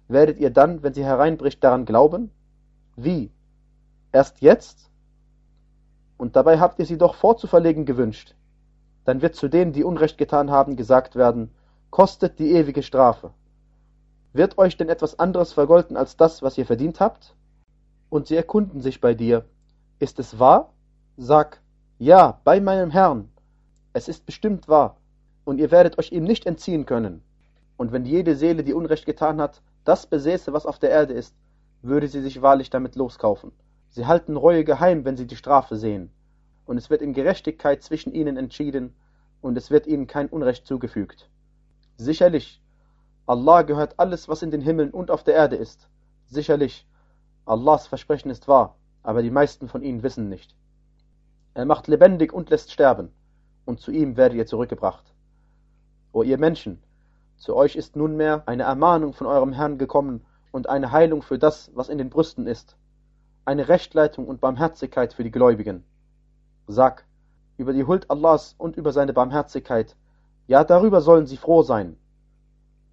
Werdet 0.08 0.40
ihr 0.40 0.50
dann, 0.50 0.82
wenn 0.84 0.94
sie 0.94 1.04
hereinbricht, 1.04 1.64
daran 1.64 1.86
glauben? 1.86 2.32
Wie? 2.96 3.32
Erst 4.12 4.42
jetzt? 4.42 4.90
Und 6.18 6.36
dabei 6.36 6.60
habt 6.60 6.80
ihr 6.80 6.86
sie 6.86 6.98
doch 6.98 7.16
vorzuverlegen 7.16 7.86
gewünscht. 7.86 8.36
Dann 9.06 9.22
wird 9.22 9.36
zu 9.36 9.48
denen, 9.48 9.74
die 9.74 9.84
Unrecht 9.84 10.18
getan 10.18 10.50
haben, 10.52 10.76
gesagt 10.76 11.16
werden, 11.16 11.52
kostet 11.90 12.40
die 12.40 12.52
ewige 12.52 12.84
Strafe. 12.84 13.32
Wird 14.34 14.58
euch 14.58 14.78
denn 14.78 14.90
etwas 14.90 15.18
anderes 15.18 15.54
vergolten 15.54 15.98
als 15.98 16.18
das, 16.18 16.42
was 16.42 16.58
ihr 16.58 16.66
verdient 16.66 17.00
habt? 17.00 17.36
Und 18.10 18.28
sie 18.28 18.36
erkunden 18.36 18.82
sich 18.82 19.02
bei 19.02 19.14
dir. 19.14 19.46
Ist 20.00 20.20
es 20.20 20.40
wahr? 20.40 20.74
Sag, 21.18 21.62
ja, 21.98 22.40
bei 22.44 22.62
meinem 22.62 22.92
Herrn. 22.92 23.30
Es 23.94 24.08
ist 24.08 24.26
bestimmt 24.26 24.68
wahr. 24.68 24.99
Und 25.50 25.58
ihr 25.58 25.72
werdet 25.72 25.98
euch 25.98 26.12
ihm 26.12 26.26
nicht 26.26 26.46
entziehen 26.46 26.86
können. 26.86 27.24
Und 27.76 27.92
wenn 27.92 28.06
jede 28.06 28.36
Seele, 28.36 28.64
die 28.64 28.76
Unrecht 28.76 29.08
getan 29.08 29.42
hat, 29.42 29.64
das 29.84 30.06
besäße, 30.06 30.54
was 30.54 30.68
auf 30.68 30.78
der 30.78 30.92
Erde 30.92 31.14
ist, 31.16 31.36
würde 31.82 32.08
sie 32.08 32.22
sich 32.22 32.44
wahrlich 32.44 32.70
damit 32.70 32.96
loskaufen. 32.96 33.52
Sie 33.90 34.06
halten 34.06 34.38
Reue 34.38 34.64
geheim, 34.64 35.06
wenn 35.06 35.18
sie 35.18 35.26
die 35.26 35.36
Strafe 35.36 35.76
sehen. 35.76 36.12
Und 36.68 36.78
es 36.78 36.92
wird 36.92 37.02
in 37.02 37.14
Gerechtigkeit 37.14 37.82
zwischen 37.82 38.14
ihnen 38.14 38.38
entschieden, 38.38 38.94
und 39.42 39.58
es 39.58 39.72
wird 39.72 39.88
ihnen 39.88 40.06
kein 40.06 40.30
Unrecht 40.30 40.68
zugefügt. 40.68 41.32
Sicherlich, 41.98 42.62
Allah 43.26 43.64
gehört 43.64 43.96
alles, 43.98 44.30
was 44.30 44.44
in 44.44 44.52
den 44.52 44.62
Himmeln 44.62 44.92
und 44.92 45.10
auf 45.10 45.24
der 45.24 45.34
Erde 45.34 45.56
ist. 45.56 45.90
Sicherlich, 46.28 46.86
Allahs 47.48 47.88
Versprechen 47.88 48.30
ist 48.30 48.48
wahr, 48.48 48.76
aber 49.02 49.24
die 49.24 49.32
meisten 49.32 49.68
von 49.68 49.82
ihnen 49.82 50.04
wissen 50.04 50.30
nicht. 50.30 50.56
Er 51.56 51.66
macht 51.66 51.88
lebendig 51.88 52.34
und 52.34 52.52
lässt 52.52 52.72
sterben, 52.72 53.12
und 53.66 53.80
zu 53.80 53.90
ihm 53.90 54.16
werdet 54.16 54.38
ihr 54.38 54.46
zurückgebracht. 54.46 55.12
O 56.12 56.24
ihr 56.24 56.38
Menschen, 56.38 56.82
zu 57.38 57.56
euch 57.56 57.76
ist 57.76 57.96
nunmehr 57.96 58.44
eine 58.46 58.64
Ermahnung 58.64 59.14
von 59.14 59.28
eurem 59.28 59.54
Herrn 59.54 59.78
gekommen 59.78 60.26
und 60.52 60.68
eine 60.68 60.92
Heilung 60.92 61.22
für 61.22 61.38
das, 61.38 61.72
was 61.76 61.90
in 61.90 61.98
den 61.98 62.10
Brüsten 62.10 62.48
ist, 62.48 62.76
eine 63.46 63.68
Rechtleitung 63.68 64.28
und 64.28 64.42
Barmherzigkeit 64.42 65.14
für 65.14 65.24
die 65.24 65.32
Gläubigen. 65.32 65.84
Sag, 66.68 67.06
über 67.58 67.74
die 67.74 67.86
Huld 67.86 68.10
Allahs 68.10 68.56
und 68.58 68.76
über 68.76 68.92
seine 68.92 69.14
Barmherzigkeit, 69.14 69.96
ja 70.48 70.64
darüber 70.64 71.02
sollen 71.02 71.28
sie 71.28 71.38
froh 71.38 71.62
sein, 71.62 71.98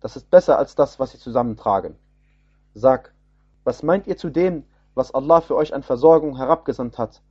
das 0.01 0.17
ist 0.17 0.31
besser 0.31 0.59
als 0.59 0.75
das, 0.75 0.99
was 0.99 1.13
sie 1.13 1.19
zusammentragen. 1.19 1.97
Sag, 2.75 3.15
was 3.65 3.83
meint 3.83 4.07
ihr 4.07 4.17
zu 4.17 4.31
dem, 4.31 4.65
was 4.95 5.13
Allah 5.13 5.41
für 5.41 5.57
euch 5.57 5.75
an 5.75 5.83
Versorgung 5.83 6.37
herabgesandt 6.37 6.99
hat 6.99 7.23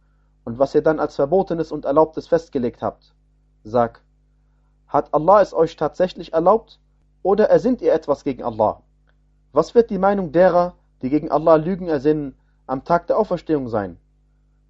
und 0.44 0.60
was 0.60 0.76
ihr 0.76 0.82
dann 0.82 1.00
als 1.00 1.16
Verbotenes 1.16 1.72
und 1.72 1.86
Erlaubtes 1.86 2.28
festgelegt 2.28 2.82
habt? 2.82 3.14
Sag, 3.64 4.02
hat 4.88 5.14
Allah 5.14 5.42
es 5.42 5.54
euch 5.54 5.76
tatsächlich 5.76 6.34
erlaubt 6.34 6.80
oder 7.24 7.50
ersinnt 7.50 7.82
ihr 7.82 7.94
etwas 7.94 8.24
gegen 8.24 8.44
Allah? 8.44 8.82
Was 9.52 9.74
wird 9.74 9.90
die 9.90 9.98
Meinung 9.98 10.32
derer, 10.32 10.76
die 11.02 11.10
gegen 11.10 11.32
Allah 11.32 11.56
Lügen 11.56 11.88
ersinnen, 11.88 12.36
am 12.68 12.84
Tag 12.84 13.08
der 13.08 13.18
Auferstehung 13.18 13.70
sein? 13.70 13.98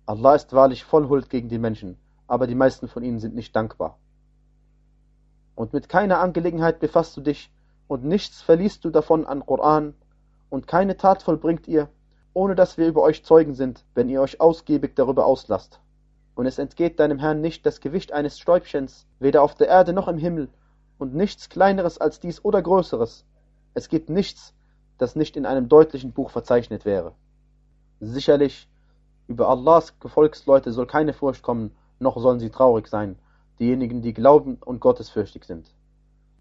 Allah 0.06 0.36
ist 0.36 0.54
wahrlich 0.54 0.84
voll 0.84 1.10
Huld 1.10 1.30
gegen 1.30 1.50
die 1.50 1.58
Menschen, 1.58 1.98
aber 2.28 2.48
die 2.48 2.56
meisten 2.56 2.88
von 2.88 3.04
ihnen 3.04 3.20
sind 3.20 3.36
nicht 3.36 3.56
dankbar. 3.56 3.98
Und 5.56 5.74
mit 5.74 5.90
keiner 5.90 6.20
Angelegenheit 6.20 6.80
befasst 6.80 7.18
du 7.18 7.22
dich, 7.22 7.52
und 7.88 8.04
nichts 8.04 8.42
verliest 8.42 8.84
du 8.86 8.90
davon 8.90 9.26
an 9.26 9.46
Koran, 9.46 9.94
und 10.50 10.68
keine 10.68 10.98
Tat 10.98 11.24
vollbringt 11.24 11.68
ihr, 11.68 11.90
ohne 12.34 12.56
dass 12.56 12.78
wir 12.78 12.88
über 12.88 13.02
euch 13.02 13.24
Zeugen 13.24 13.56
sind, 13.56 13.84
wenn 13.96 14.10
ihr 14.10 14.22
euch 14.22 14.42
ausgiebig 14.42 14.96
darüber 14.96 15.26
auslasst. 15.26 15.80
Und 16.36 16.46
es 16.46 16.60
entgeht 16.60 17.00
deinem 17.00 17.20
Herrn 17.20 17.42
nicht 17.42 17.66
das 17.66 17.80
Gewicht 17.80 18.12
eines 18.12 18.38
Stäubchens, 18.38 19.08
weder 19.20 19.42
auf 19.42 19.56
der 19.56 19.68
Erde 19.68 19.94
noch 19.94 20.08
im 20.08 20.18
Himmel, 20.18 20.50
und 20.98 21.16
nichts 21.16 21.50
kleineres 21.50 21.98
als 21.98 22.20
dies 22.20 22.44
oder 22.44 22.62
größeres. 22.62 23.26
Es 23.74 23.90
gibt 23.90 24.10
nichts, 24.10 24.54
das 24.98 25.16
nicht 25.16 25.36
in 25.38 25.46
einem 25.46 25.68
deutlichen 25.68 26.14
Buch 26.14 26.30
verzeichnet 26.30 26.86
wäre. 26.86 27.14
Sicherlich, 28.00 28.70
über 29.28 29.50
Allahs 29.50 30.00
Gefolgsleute 30.00 30.72
soll 30.72 30.86
keine 30.86 31.14
Furcht 31.14 31.42
kommen, 31.42 31.76
noch 32.00 32.18
sollen 32.18 32.40
sie 32.40 32.50
traurig 32.50 32.88
sein, 32.88 33.18
diejenigen, 33.60 34.02
die 34.02 34.14
glauben 34.14 34.58
und 34.64 34.80
gottesfürchtig 34.80 35.46
sind. 35.46 35.74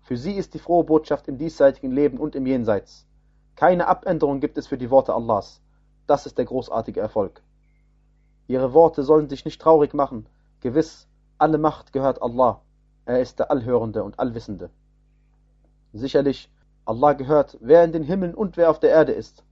Für 0.03 0.17
sie 0.17 0.33
ist 0.33 0.55
die 0.55 0.59
frohe 0.59 0.85
Botschaft 0.85 1.29
im 1.29 1.39
diesseitigen 1.39 1.91
Leben 1.91 2.19
und 2.19 2.35
im 2.35 2.47
Jenseits. 2.47 3.07
Keine 3.57 3.87
Abänderung 3.87 4.41
gibt 4.41 4.59
es 4.59 4.67
für 4.67 4.77
die 4.77 4.91
Worte 4.91 5.15
Allahs. 5.15 5.63
Das 6.07 6.27
ist 6.27 6.37
der 6.37 6.45
großartige 6.45 7.01
Erfolg. 7.01 7.43
Ihre 8.47 8.73
Worte 8.73 9.03
sollen 9.03 9.29
dich 9.29 9.45
nicht 9.45 9.61
traurig 9.61 9.95
machen. 9.95 10.27
Gewiss, 10.61 11.07
alle 11.39 11.59
Macht 11.59 11.93
gehört 11.93 12.21
Allah. 12.23 12.61
Er 13.07 13.21
ist 13.21 13.39
der 13.39 13.51
Allhörende 13.51 14.05
und 14.05 14.19
Allwissende. 14.19 14.71
Sicherlich, 15.93 16.51
Allah 16.85 17.15
gehört, 17.15 17.57
wer 17.61 17.85
in 17.85 17.93
den 17.93 18.03
Himmeln 18.03 18.35
und 18.35 18.57
wer 18.57 18.71
auf 18.71 18.81
der 18.81 18.91
Erde 18.91 19.13
ist. 19.13 19.45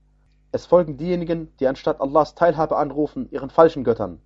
Es 0.51 0.67
folgen 0.67 0.97
diejenigen, 0.97 1.51
die 1.59 1.67
anstatt 1.67 1.99
Allahs 1.99 2.35
Teilhabe 2.35 2.77
anrufen, 2.77 3.27
ihren 3.31 3.49
falschen 3.49 3.83
Göttern. 3.83 4.19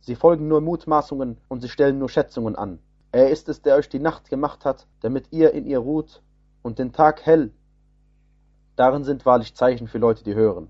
Sie 0.00 0.14
folgen 0.14 0.46
nur 0.46 0.60
Mutmaßungen 0.60 1.38
und 1.48 1.60
sie 1.60 1.68
stellen 1.68 1.98
nur 1.98 2.08
Schätzungen 2.08 2.54
an. 2.54 2.78
Er 3.10 3.30
ist 3.30 3.48
es, 3.48 3.62
der 3.62 3.74
euch 3.74 3.88
die 3.88 3.98
Nacht 3.98 4.28
gemacht 4.28 4.64
hat, 4.64 4.86
damit 5.00 5.32
ihr 5.32 5.52
in 5.54 5.66
ihr 5.66 5.80
ruht, 5.80 6.22
und 6.62 6.78
den 6.78 6.92
Tag 6.92 7.26
hell. 7.26 7.52
Darin 8.76 9.02
sind 9.02 9.26
wahrlich 9.26 9.54
Zeichen 9.54 9.88
für 9.88 9.98
Leute, 9.98 10.22
die 10.22 10.34
hören. 10.34 10.68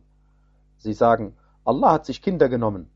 Sie 0.78 0.92
sagen, 0.92 1.36
Allah 1.64 1.92
hat 1.92 2.06
sich 2.06 2.22
Kinder 2.22 2.48
genommen. 2.48 2.88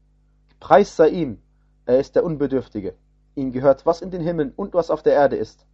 Preis 0.60 0.94
sei 0.94 1.08
ihm, 1.08 1.42
er 1.86 1.98
ist 1.98 2.14
der 2.14 2.24
Unbedürftige. 2.24 2.94
Ihm 3.34 3.50
gehört, 3.50 3.86
was 3.86 4.02
in 4.02 4.10
den 4.10 4.20
Himmeln 4.20 4.52
und 4.54 4.74
was 4.74 4.90
auf 4.90 5.02
der 5.02 5.14
Erde 5.14 5.36
ist. 5.36 5.66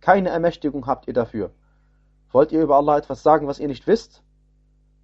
Keine 0.00 0.28
Ermächtigung 0.28 0.86
habt 0.86 1.08
ihr 1.08 1.14
dafür. 1.14 1.50
Wollt 2.30 2.52
ihr 2.52 2.62
über 2.62 2.76
Allah 2.76 2.98
etwas 2.98 3.22
sagen, 3.22 3.46
was 3.46 3.58
ihr 3.58 3.68
nicht 3.68 3.86
wisst? 3.86 4.22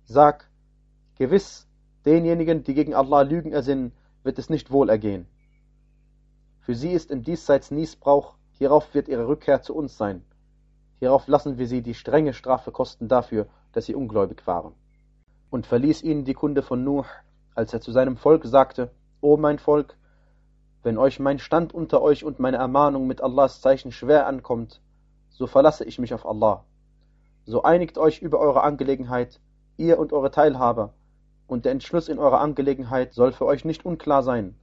Sag, 0.05 0.51
gewiss, 1.17 1.67
denjenigen, 2.05 2.63
die 2.63 2.75
gegen 2.75 2.95
Allah 2.95 3.23
Lügen 3.23 3.53
ersinnen, 3.53 3.93
wird 4.23 4.39
es 4.39 4.51
nicht 4.51 4.71
wohl 4.71 4.91
ergehen. 4.91 5.27
Für 6.61 6.75
sie 6.75 6.93
ist 6.93 7.11
im 7.11 7.23
Diesseits 7.25 7.71
Niesbrauch, 7.71 8.37
hierauf 8.53 8.95
wird 8.95 9.09
ihre 9.09 9.27
Rückkehr 9.27 9.63
zu 9.63 9.75
uns 9.75 9.97
sein. 9.97 10.25
Hierauf 10.99 11.27
lassen 11.27 11.59
wir 11.59 11.67
sie 11.67 11.83
die 11.83 11.95
strenge 11.95 12.35
Strafe 12.35 12.71
kosten 12.71 13.09
dafür, 13.09 13.49
dass 13.73 13.87
sie 13.87 13.95
ungläubig 13.95 14.47
waren. 14.47 14.75
Und 15.51 15.67
verließ 15.67 16.03
ihnen 16.03 16.25
die 16.25 16.35
Kunde 16.35 16.63
von 16.63 16.85
Nuh, 16.85 17.05
als 17.55 17.73
er 17.73 17.81
zu 17.81 17.91
seinem 17.93 18.17
Volk 18.17 18.45
sagte, 18.45 18.93
O 19.23 19.37
mein 19.37 19.61
Volk, 19.61 19.97
wenn 20.83 20.99
euch 20.99 21.21
mein 21.21 21.39
Stand 21.39 21.73
unter 21.73 22.03
euch 22.03 22.25
und 22.25 22.41
meine 22.41 22.57
Ermahnung 22.57 23.07
mit 23.07 23.23
Allahs 23.23 23.61
Zeichen 23.61 23.93
schwer 23.93 24.27
ankommt, 24.27 24.81
so 25.31 25.47
verlasse 25.47 25.85
ich 25.85 26.01
mich 26.01 26.13
auf 26.13 26.27
Allah. 26.27 26.65
So 27.45 27.63
einigt 27.63 27.99
euch 27.99 28.21
über 28.21 28.41
eure 28.41 28.65
Angelegenheit, 28.65 29.41
ihr 29.77 30.01
und 30.01 30.13
eure 30.13 30.33
Teilhaber, 30.33 30.93
und 31.47 31.65
der 31.65 31.71
Entschluss 31.71 32.09
in 32.09 32.19
eurer 32.19 32.41
Angelegenheit 32.41 33.15
soll 33.15 33.31
für 33.31 33.47
euch 33.47 33.65
nicht 33.65 33.87
unklar 33.87 34.25
sein. 34.25 34.57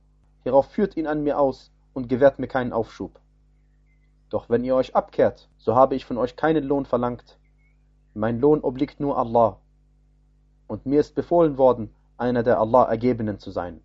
Hierauf 0.44 0.66
führt 0.66 0.98
ihn 0.98 1.08
an 1.08 1.24
mir 1.24 1.40
aus, 1.40 1.72
und 1.94 2.10
gewährt 2.10 2.38
mir 2.38 2.48
keinen 2.48 2.74
Aufschub. 2.74 3.18
Doch 4.30 4.50
wenn 4.50 4.66
ihr 4.66 4.76
euch 4.76 4.94
abkehrt, 4.94 5.48
so 5.58 5.74
habe 5.74 5.96
ich 5.96 6.04
von 6.04 6.18
euch 6.18 6.36
keinen 6.36 6.66
Lohn 6.66 6.86
verlangt. 6.86 7.40
Mein 8.14 8.42
Lohn 8.42 8.60
obliegt 8.60 9.00
nur 9.00 9.18
Allah. 9.18 9.62
Und 10.68 10.86
mir 10.86 11.00
ist 11.00 11.16
befohlen 11.16 11.58
worden, 11.58 11.96
einer 12.18 12.44
der 12.44 12.60
Allah 12.60 12.84
Ergebenen 12.84 13.40
zu 13.40 13.52
sein. 13.52 13.80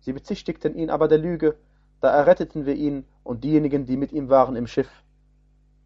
Sie 0.00 0.12
bezichtigten 0.12 0.74
ihn 0.74 0.90
aber 0.90 1.08
der 1.08 1.18
Lüge, 1.18 1.56
da 2.00 2.10
erretteten 2.10 2.66
wir 2.66 2.74
ihn 2.74 3.04
und 3.24 3.44
diejenigen, 3.44 3.86
die 3.86 3.96
mit 3.96 4.12
ihm 4.12 4.28
waren 4.28 4.56
im 4.56 4.66
Schiff. 4.66 4.90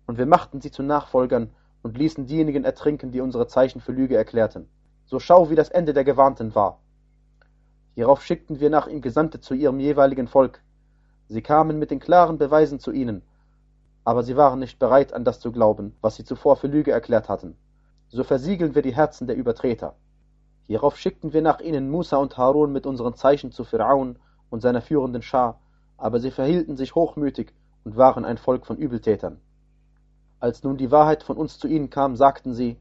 Und 0.07 0.19
wir 0.19 0.27
machten 0.27 0.61
sie 0.61 0.71
zu 0.71 0.83
Nachfolgern 0.83 1.51
und 1.83 1.97
ließen 1.97 2.27
diejenigen 2.27 2.65
ertrinken, 2.65 3.13
die 3.13 3.21
unsere 3.21 3.47
Zeichen 3.47 3.81
für 3.81 3.93
Lüge 3.93 4.17
erklärten. 4.17 4.69
So 5.07 5.19
schau, 5.19 5.51
wie 5.51 5.55
das 5.55 5.71
Ende 5.71 5.93
der 5.93 6.05
Gewarnten 6.05 6.55
war. 6.55 6.79
Hierauf 7.95 8.23
schickten 8.23 8.61
wir 8.61 8.71
nach 8.71 8.87
ihm 8.87 9.01
Gesandte 9.01 9.41
zu 9.41 9.55
ihrem 9.55 9.81
jeweiligen 9.81 10.29
Volk, 10.29 10.63
Sie 11.33 11.41
kamen 11.41 11.79
mit 11.79 11.91
den 11.91 11.99
klaren 11.99 12.37
Beweisen 12.37 12.79
zu 12.79 12.93
ihnen, 12.93 13.23
aber 14.05 14.23
sie 14.23 14.37
waren 14.37 14.59
nicht 14.59 14.79
bereit, 14.79 15.15
an 15.15 15.25
das 15.25 15.41
zu 15.41 15.51
glauben, 15.51 15.97
was 16.03 16.17
sie 16.17 16.25
zuvor 16.25 16.57
für 16.57 16.67
Lüge 16.67 16.93
erklärt 16.93 17.31
hatten. 17.31 17.57
So 18.09 18.23
versiegeln 18.23 18.75
wir 18.75 18.83
die 18.83 18.95
Herzen 18.95 19.27
der 19.27 19.37
Übertreter. 19.37 19.95
Hierauf 20.67 20.97
schickten 20.97 21.33
wir 21.33 21.43
nach 21.43 21.61
ihnen 21.61 21.91
Musa 21.91 22.17
und 22.17 22.37
Harun 22.37 22.73
mit 22.73 22.87
unseren 22.87 23.15
Zeichen 23.15 23.53
zu 23.53 23.65
Pharaon 23.65 24.19
und 24.51 24.61
seiner 24.61 24.81
führenden 24.81 25.23
Schar, 25.23 25.61
aber 25.97 26.21
sie 26.21 26.31
verhielten 26.31 26.77
sich 26.77 26.95
hochmütig 26.95 27.53
und 27.85 27.97
waren 27.97 28.25
ein 28.25 28.39
Volk 28.39 28.67
von 28.67 28.77
Übeltätern. 28.77 29.41
Als 30.41 30.63
nun 30.63 30.77
die 30.77 30.91
Wahrheit 30.91 31.23
von 31.23 31.37
uns 31.37 31.59
zu 31.59 31.69
ihnen 31.69 31.91
kam, 31.91 32.17
sagten 32.17 32.55
sie, 32.55 32.79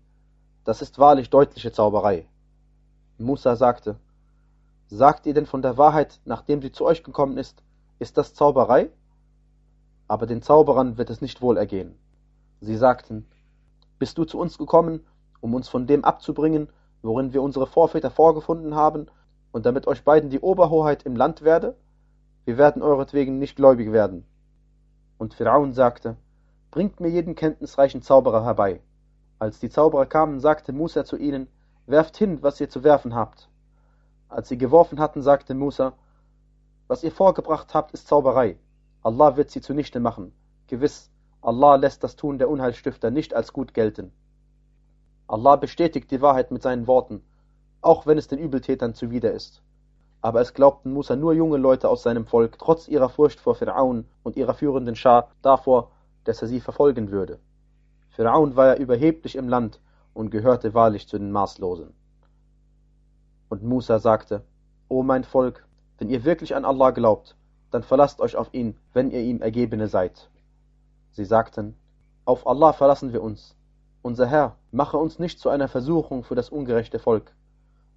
das 0.64 0.82
ist 0.82 1.00
wahrlich 1.00 1.30
deutliche 1.30 1.72
Zauberei. 1.72 2.28
Musa 3.18 3.56
sagte, 3.56 3.98
Sagt 4.88 5.26
ihr 5.26 5.34
denn 5.34 5.46
von 5.46 5.62
der 5.62 5.78
Wahrheit, 5.78 6.20
nachdem 6.26 6.62
sie 6.62 6.72
zu 6.72 6.86
euch 6.86 7.04
gekommen 7.04 7.38
ist, 7.38 7.64
ist 8.00 8.18
das 8.18 8.34
Zauberei? 8.34 8.90
aber 10.12 10.26
den 10.26 10.42
Zauberern 10.42 10.98
wird 10.98 11.10
es 11.10 11.22
nicht 11.22 11.42
wohl 11.42 11.56
ergehen. 11.56 11.98
Sie 12.60 12.76
sagten, 12.76 13.26
bist 13.98 14.18
du 14.18 14.26
zu 14.26 14.40
uns 14.40 14.58
gekommen, 14.58 15.06
um 15.40 15.54
uns 15.54 15.70
von 15.70 15.88
dem 15.88 16.04
abzubringen, 16.04 16.68
worin 17.02 17.34
wir 17.34 17.42
unsere 17.42 17.68
Vorväter 17.68 18.12
vorgefunden 18.12 18.76
haben, 18.76 19.08
und 19.52 19.66
damit 19.66 19.88
euch 19.88 20.04
beiden 20.04 20.30
die 20.30 20.40
Oberhoheit 20.40 21.04
im 21.04 21.16
Land 21.16 21.42
werde? 21.42 21.76
Wir 22.46 22.58
werden 22.58 22.82
euretwegen 22.82 23.38
nicht 23.38 23.56
gläubig 23.56 23.92
werden. 23.92 24.26
Und 25.18 25.34
Pharaon 25.34 25.74
sagte, 25.74 26.16
bringt 26.72 27.00
mir 27.00 27.10
jeden 27.10 27.36
kenntnisreichen 27.36 28.02
Zauberer 28.02 28.44
herbei. 28.44 28.82
Als 29.40 29.60
die 29.60 29.70
Zauberer 29.70 30.06
kamen, 30.06 30.40
sagte 30.40 30.72
Musa 30.74 31.04
zu 31.04 31.18
ihnen, 31.18 31.48
werft 31.86 32.18
hin, 32.18 32.42
was 32.42 32.62
ihr 32.62 32.70
zu 32.70 32.84
werfen 32.84 33.14
habt. 33.14 33.50
Als 34.30 34.48
sie 34.48 34.58
geworfen 34.58 35.00
hatten, 35.00 35.22
sagte 35.22 35.54
Musa, 35.54 35.94
was 36.88 37.04
ihr 37.04 37.12
vorgebracht 37.12 37.74
habt, 37.74 37.92
ist 37.92 38.08
Zauberei. 38.08 38.58
Allah 39.04 39.36
wird 39.36 39.52
sie 39.52 39.62
zunichte 39.62 40.00
machen. 40.00 40.34
Gewiss, 40.68 41.12
Allah 41.42 41.76
lässt 41.76 42.04
das 42.04 42.16
Tun 42.16 42.38
der 42.38 42.50
Unheilstifter 42.50 43.12
nicht 43.12 43.34
als 43.34 43.52
gut 43.52 43.74
gelten. 43.74 44.14
Allah 45.32 45.56
bestätigt 45.56 46.12
die 46.12 46.20
Wahrheit 46.20 46.52
mit 46.52 46.62
seinen 46.62 46.88
Worten, 46.88 47.24
auch 47.80 48.06
wenn 48.06 48.18
es 48.18 48.28
den 48.28 48.38
Übeltätern 48.38 48.94
zuwider 48.94 49.32
ist. 49.32 49.62
Aber 50.20 50.42
es 50.42 50.54
glaubten 50.54 50.92
Musa 50.92 51.16
nur 51.16 51.32
junge 51.32 51.56
Leute 51.56 51.88
aus 51.88 52.04
seinem 52.04 52.26
Volk, 52.26 52.60
trotz 52.60 52.90
ihrer 52.90 53.08
Furcht 53.08 53.40
vor 53.40 53.56
Pharaon 53.56 54.04
und 54.24 54.36
ihrer 54.36 54.54
führenden 54.54 54.98
Schar 54.98 55.30
davor, 55.42 55.90
dass 56.26 56.42
er 56.42 56.50
sie 56.50 56.60
verfolgen 56.60 57.12
würde. 57.12 57.40
Pharaon 58.10 58.58
war 58.58 58.68
ja 58.68 58.76
überheblich 58.76 59.38
im 59.38 59.48
Land 59.48 59.80
und 60.14 60.32
gehörte 60.32 60.74
wahrlich 60.74 61.08
zu 61.08 61.18
den 61.18 61.32
Maßlosen. 61.32 61.94
Und 63.48 63.64
Musa 63.64 64.00
sagte, 64.00 64.44
O 64.90 65.02
mein 65.02 65.24
Volk, 65.24 65.66
wenn 65.98 66.10
ihr 66.10 66.26
wirklich 66.26 66.56
an 66.56 66.66
Allah 66.66 66.92
glaubt, 66.92 67.38
dann 67.72 67.84
verlasst 67.84 68.20
euch 68.20 68.36
auf 68.36 68.54
ihn, 68.54 68.78
wenn 68.92 69.12
ihr 69.12 69.22
ihm 69.22 69.42
Ergebene 69.42 69.88
seid. 69.88 70.30
Sie 71.12 71.24
sagten, 71.24 71.78
auf 72.26 72.46
Allah 72.46 72.74
verlassen 72.74 73.14
wir 73.14 73.24
uns. 73.24 73.56
Unser 74.04 74.26
Herr, 74.26 74.56
mache 74.72 74.98
uns 74.98 75.20
nicht 75.20 75.40
zu 75.40 75.50
einer 75.50 75.68
Versuchung 75.68 76.24
für 76.24 76.34
das 76.34 76.50
ungerechte 76.50 76.98
Volk 76.98 77.36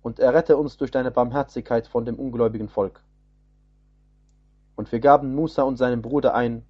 und 0.03 0.19
errette 0.19 0.59
uns 0.59 0.77
durch 0.77 0.91
deine 0.91 1.11
Barmherzigkeit 1.11 1.87
von 1.87 2.05
dem 2.05 2.17
ungläubigen 2.17 2.69
Volk. 2.69 3.03
Und 4.77 4.93
wir 4.93 5.01
gaben 5.01 5.35
Musa 5.35 5.63
und 5.63 5.79
seinem 5.79 6.03
Bruder 6.03 6.35
ein, 6.35 6.63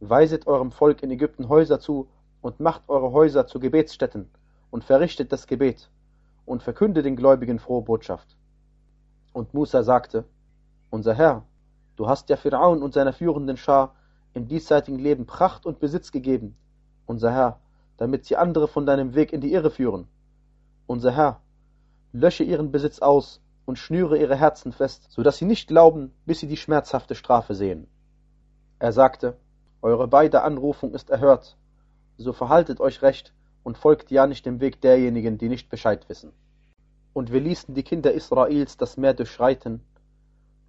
weiset 0.00 0.48
eurem 0.48 0.72
Volk 0.72 1.04
in 1.04 1.12
Ägypten 1.12 1.48
Häuser 1.48 1.78
zu 1.78 2.08
und 2.40 2.58
macht 2.58 2.82
eure 2.88 3.12
Häuser 3.12 3.46
zu 3.46 3.60
Gebetsstätten 3.60 4.28
und 4.72 4.82
verrichtet 4.82 5.30
das 5.30 5.46
Gebet 5.46 5.88
und 6.44 6.64
verkünde 6.64 7.02
den 7.02 7.14
Gläubigen 7.14 7.60
frohe 7.60 7.82
Botschaft. 7.82 8.36
Und 9.32 9.54
Musa 9.54 9.84
sagte, 9.84 10.24
unser 10.90 11.14
Herr, 11.14 11.44
du 11.94 12.08
hast 12.08 12.30
ja 12.30 12.36
Pharaon 12.36 12.82
und 12.82 12.94
seiner 12.94 13.12
führenden 13.12 13.56
Schar 13.56 13.94
im 14.34 14.48
diesseitigen 14.48 14.98
Leben 14.98 15.24
Pracht 15.24 15.66
und 15.66 15.78
Besitz 15.78 16.10
gegeben, 16.10 16.56
unser 17.06 17.30
Herr, 17.30 17.60
damit 18.02 18.24
sie 18.24 18.36
andere 18.36 18.66
von 18.66 18.84
deinem 18.84 19.14
Weg 19.14 19.32
in 19.32 19.40
die 19.40 19.52
Irre 19.52 19.70
führen. 19.70 20.08
Unser 20.88 21.12
Herr, 21.12 21.40
lösche 22.10 22.42
ihren 22.42 22.72
Besitz 22.72 22.98
aus 22.98 23.40
und 23.64 23.78
schnüre 23.78 24.18
ihre 24.18 24.34
Herzen 24.34 24.72
fest, 24.72 25.06
so 25.08 25.22
dass 25.22 25.36
sie 25.36 25.44
nicht 25.44 25.68
glauben, 25.68 26.12
bis 26.26 26.40
sie 26.40 26.48
die 26.48 26.56
schmerzhafte 26.56 27.14
Strafe 27.14 27.54
sehen. 27.54 27.86
Er 28.80 28.90
sagte, 28.90 29.36
eure 29.82 30.08
beide 30.08 30.42
Anrufung 30.42 30.94
ist 30.94 31.10
erhört, 31.10 31.56
so 32.18 32.32
verhaltet 32.32 32.80
euch 32.80 33.02
recht 33.02 33.32
und 33.62 33.78
folgt 33.78 34.10
ja 34.10 34.26
nicht 34.26 34.46
dem 34.46 34.58
Weg 34.58 34.80
derjenigen, 34.80 35.38
die 35.38 35.48
nicht 35.48 35.70
Bescheid 35.70 36.08
wissen. 36.08 36.32
Und 37.12 37.30
wir 37.30 37.38
ließen 37.38 37.72
die 37.72 37.84
Kinder 37.84 38.12
Israels 38.12 38.76
das 38.76 38.96
Meer 38.96 39.14
durchschreiten, 39.14 39.80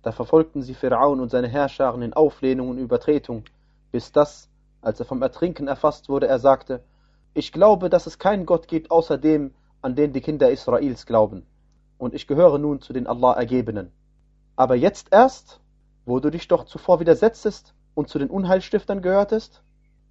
da 0.04 0.12
verfolgten 0.12 0.62
sie 0.62 0.76
Pharaon 0.76 1.20
und 1.20 1.32
seine 1.32 1.48
Herrscharen 1.48 2.04
in 2.04 2.14
Auflehnung 2.14 2.70
und 2.70 2.78
Übertretung, 2.78 3.46
bis 3.92 4.12
das, 4.12 4.52
als 4.82 5.00
er 5.00 5.08
vom 5.08 5.24
Ertrinken 5.24 5.68
erfasst 5.68 6.10
wurde, 6.10 6.28
er 6.28 6.38
sagte, 6.38 6.84
ich 7.34 7.52
glaube, 7.52 7.90
dass 7.90 8.08
es 8.08 8.20
keinen 8.20 8.46
Gott 8.46 8.68
gibt 8.68 8.92
außer 8.92 9.18
dem, 9.18 9.54
an 9.82 9.96
den 9.96 10.14
die 10.14 10.22
Kinder 10.22 10.52
Israels 10.52 11.06
glauben, 11.06 11.46
und 11.98 12.14
ich 12.14 12.28
gehöre 12.28 12.58
nun 12.58 12.82
zu 12.82 12.94
den 12.94 13.08
Allah 13.08 13.34
Ergebenen. 13.34 13.92
Aber 14.56 14.76
jetzt 14.76 15.08
erst, 15.12 15.60
wo 16.06 16.20
du 16.20 16.30
dich 16.30 16.48
doch 16.48 16.66
zuvor 16.66 17.00
widersetztest 17.00 17.74
und 17.96 18.10
zu 18.10 18.20
den 18.20 18.30
Unheilstiftern 18.30 19.02
gehörtest? 19.02 19.64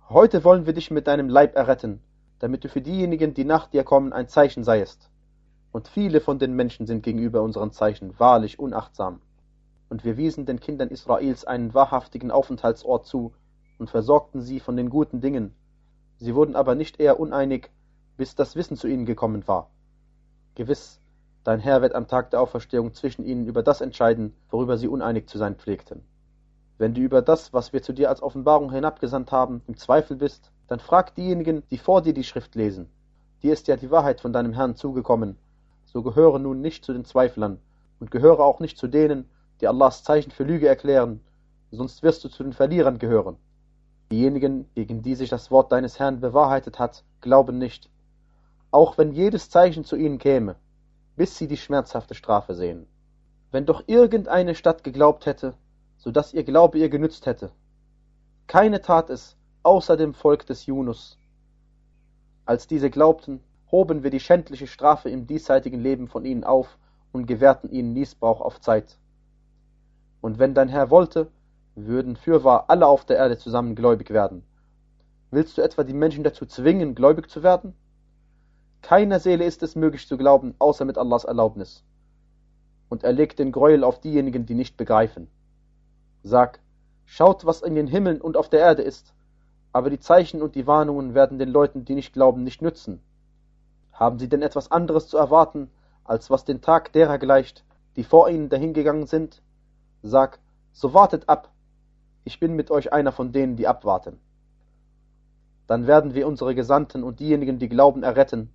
Heute 0.09 0.45
wollen 0.45 0.67
wir 0.67 0.73
dich 0.73 0.91
mit 0.91 1.07
deinem 1.07 1.29
Leib 1.29 1.57
erretten, 1.57 2.01
damit 2.39 2.65
du 2.65 2.69
für 2.69 2.81
diejenigen, 2.81 3.35
die 3.35 3.45
nach 3.45 3.67
dir 3.67 3.85
kommen, 3.85 4.13
ein 4.13 4.29
Zeichen 4.29 4.65
seiest. 4.65 5.11
Und 5.71 5.89
viele 5.89 6.21
von 6.21 6.39
den 6.39 6.55
Menschen 6.55 6.87
sind 6.87 7.03
gegenüber 7.03 7.43
unseren 7.43 7.71
Zeichen 7.71 8.19
wahrlich 8.19 8.59
unachtsam 8.59 9.21
und 9.93 10.07
wir 10.07 10.17
wiesen 10.17 10.47
den 10.47 10.59
Kindern 10.59 10.89
Israels 10.89 11.45
einen 11.45 11.75
wahrhaftigen 11.75 12.31
Aufenthaltsort 12.31 13.05
zu 13.05 13.35
und 13.79 13.91
versorgten 13.91 14.41
sie 14.41 14.59
von 14.59 14.75
den 14.75 14.89
guten 14.89 15.21
Dingen. 15.21 15.55
Sie 16.23 16.37
wurden 16.37 16.55
aber 16.55 16.77
nicht 16.77 17.01
eher 17.01 17.19
uneinig, 17.19 17.73
bis 18.17 18.37
das 18.37 18.55
Wissen 18.55 18.77
zu 18.77 18.87
ihnen 18.87 19.07
gekommen 19.07 19.49
war. 19.49 19.71
Gewiss, 20.55 21.01
dein 21.43 21.59
Herr 21.59 21.83
wird 21.83 21.97
am 21.97 22.07
Tag 22.07 22.31
der 22.31 22.41
Auferstehung 22.41 22.95
zwischen 22.95 23.25
ihnen 23.25 23.49
über 23.49 23.65
das 23.65 23.81
entscheiden, 23.81 24.33
worüber 24.49 24.79
sie 24.79 24.87
uneinig 24.87 25.29
zu 25.29 25.37
sein 25.37 25.57
pflegten. 25.57 26.05
Wenn 26.79 26.95
du 26.95 27.01
über 27.01 27.23
das, 27.23 27.53
was 27.53 27.73
wir 27.73 27.83
zu 27.83 27.93
dir 27.93 28.09
als 28.09 28.23
Offenbarung 28.23 28.71
hinabgesandt 28.71 29.33
haben, 29.33 29.63
im 29.67 29.77
Zweifel 29.77 30.17
bist, 30.17 30.53
dann 30.69 30.79
frag 30.79 31.13
diejenigen, 31.17 31.65
die 31.73 31.79
vor 31.79 32.03
dir 32.03 32.15
die 32.15 32.23
Schrift 32.23 32.55
lesen. 32.55 32.89
Dir 33.43 33.53
ist 33.53 33.67
ja 33.67 33.75
die 33.75 33.91
Wahrheit 33.91 34.21
von 34.21 34.33
deinem 34.33 34.53
Herrn 34.53 34.77
zugekommen. 34.77 35.37
So 35.87 36.05
gehöre 36.05 36.39
nun 36.39 36.61
nicht 36.61 36.85
zu 36.85 36.93
den 36.93 37.05
Zweiflern 37.05 37.59
und 37.99 38.13
gehöre 38.13 38.39
auch 38.39 38.61
nicht 38.61 38.79
zu 38.79 38.87
denen, 38.87 39.29
die 39.61 39.67
Allahs 39.67 40.05
Zeichen 40.05 40.31
für 40.31 40.45
Lüge 40.45 40.69
erklären, 40.69 41.19
sonst 41.73 42.05
wirst 42.05 42.23
du 42.23 42.29
zu 42.29 42.45
den 42.45 42.53
Verlierern 42.53 43.01
gehören. 43.01 43.39
Diejenigen, 44.13 44.69
gegen 44.75 45.01
die 45.01 45.15
sich 45.15 45.31
das 45.31 45.51
Wort 45.51 45.73
deines 45.73 45.99
Herrn 45.99 46.21
bewahrheitet 46.21 46.79
hat, 46.79 47.03
glauben 47.23 47.57
nicht, 47.57 47.89
auch 48.71 48.99
wenn 48.99 49.13
jedes 49.13 49.49
Zeichen 49.49 49.87
zu 49.87 49.97
ihnen 49.97 50.19
käme, 50.19 50.57
bis 51.17 51.39
sie 51.39 51.49
die 51.49 51.57
schmerzhafte 51.57 52.15
Strafe 52.15 52.55
sehen. 52.55 52.87
Wenn 53.53 53.65
doch 53.65 53.85
irgendeine 53.87 54.55
Stadt 54.55 54.85
geglaubt 54.85 55.25
hätte, 55.25 55.55
so 55.97 56.11
dass 56.11 56.35
ihr 56.35 56.45
Glaube 56.45 56.79
ihr 56.79 56.91
genützt 56.91 57.25
hätte. 57.25 57.53
Keine 58.49 58.83
tat 58.83 59.09
es, 59.09 59.35
außer 59.63 59.97
dem 59.97 60.13
Volk 60.13 60.45
des 60.45 60.67
Junus. 60.67 61.19
Als 62.45 62.67
diese 62.67 62.91
glaubten, 62.91 63.41
hoben 63.71 64.03
wir 64.03 64.11
die 64.11 64.21
schändliche 64.21 64.67
Strafe 64.67 65.09
im 65.09 65.27
diesseitigen 65.27 65.81
Leben 65.81 66.07
von 66.07 66.27
ihnen 66.27 66.45
auf 66.45 66.77
und 67.13 67.25
gewährten 67.25 67.71
ihnen 67.71 67.95
Niesbrauch 67.95 68.43
auf 68.43 68.61
Zeit. 68.61 68.99
Und 70.21 70.39
wenn 70.39 70.53
dein 70.53 70.69
Herr 70.69 70.91
wollte, 70.91 71.31
würden 71.75 72.17
fürwahr 72.17 72.65
alle 72.69 72.87
auf 72.87 73.05
der 73.05 73.17
Erde 73.17 73.39
zusammen 73.39 73.75
gläubig 73.75 74.11
werden. 74.11 74.45
Willst 75.31 75.57
du 75.57 75.63
etwa 75.63 75.85
die 75.85 75.95
Menschen 75.95 76.25
dazu 76.25 76.45
zwingen, 76.45 76.95
gläubig 76.95 77.31
zu 77.31 77.43
werden? 77.43 77.75
Keiner 78.83 79.21
Seele 79.21 79.45
ist 79.45 79.63
es 79.63 79.77
möglich 79.77 80.07
zu 80.07 80.19
glauben, 80.19 80.55
außer 80.59 80.85
mit 80.85 80.99
Allahs 80.99 81.25
Erlaubnis. 81.25 81.85
Und 82.89 83.05
er 83.05 83.13
legt 83.13 83.39
den 83.39 83.53
Gräuel 83.53 83.85
auf 83.85 84.01
diejenigen, 84.01 84.45
die 84.45 84.55
nicht 84.55 84.77
begreifen. 84.77 85.29
Sag, 86.23 86.61
schaut, 87.07 87.47
was 87.47 87.63
in 87.63 87.75
den 87.75 87.87
Himmeln 87.87 88.21
und 88.21 88.37
auf 88.37 88.49
der 88.49 88.61
Erde 88.61 88.83
ist, 88.83 89.15
aber 89.73 89.89
die 89.89 90.01
Zeichen 90.01 90.43
und 90.43 90.55
die 90.55 90.67
Warnungen 90.67 91.15
werden 91.15 91.39
den 91.39 91.49
Leuten, 91.49 91.85
die 91.85 91.95
nicht 91.95 92.13
glauben, 92.13 92.45
nicht 92.45 92.61
nützen. 92.61 93.01
Haben 93.93 94.19
sie 94.19 94.29
denn 94.29 94.43
etwas 94.43 94.71
anderes 94.71 95.09
zu 95.09 95.17
erwarten, 95.17 95.71
als 96.05 96.29
was 96.29 96.45
den 96.45 96.61
Tag 96.61 96.93
derer 96.93 97.19
gleicht, 97.19 97.65
die 97.97 98.05
vor 98.05 98.29
ihnen 98.29 98.49
dahingegangen 98.49 99.07
sind? 99.07 99.41
Sag, 100.03 100.41
so 100.73 100.93
wartet 100.93 101.29
ab, 101.29 101.52
ich 102.25 102.41
bin 102.41 102.55
mit 102.55 102.71
euch 102.71 102.93
einer 102.93 103.13
von 103.13 103.33
denen, 103.33 103.57
die 103.57 103.67
abwarten. 103.67 104.19
Dann 105.67 105.87
werden 105.87 106.15
wir 106.15 106.27
unsere 106.27 106.55
Gesandten 106.55 107.03
und 107.03 107.21
diejenigen, 107.21 107.59
die 107.59 107.69
glauben, 107.69 108.03
erretten. 108.03 108.51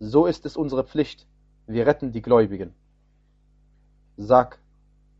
So 0.00 0.26
ist 0.26 0.46
es 0.46 0.56
unsere 0.56 0.84
Pflicht, 0.84 1.26
wir 1.66 1.86
retten 1.86 2.12
die 2.12 2.22
Gläubigen. 2.22 2.74
Sag, 4.16 4.58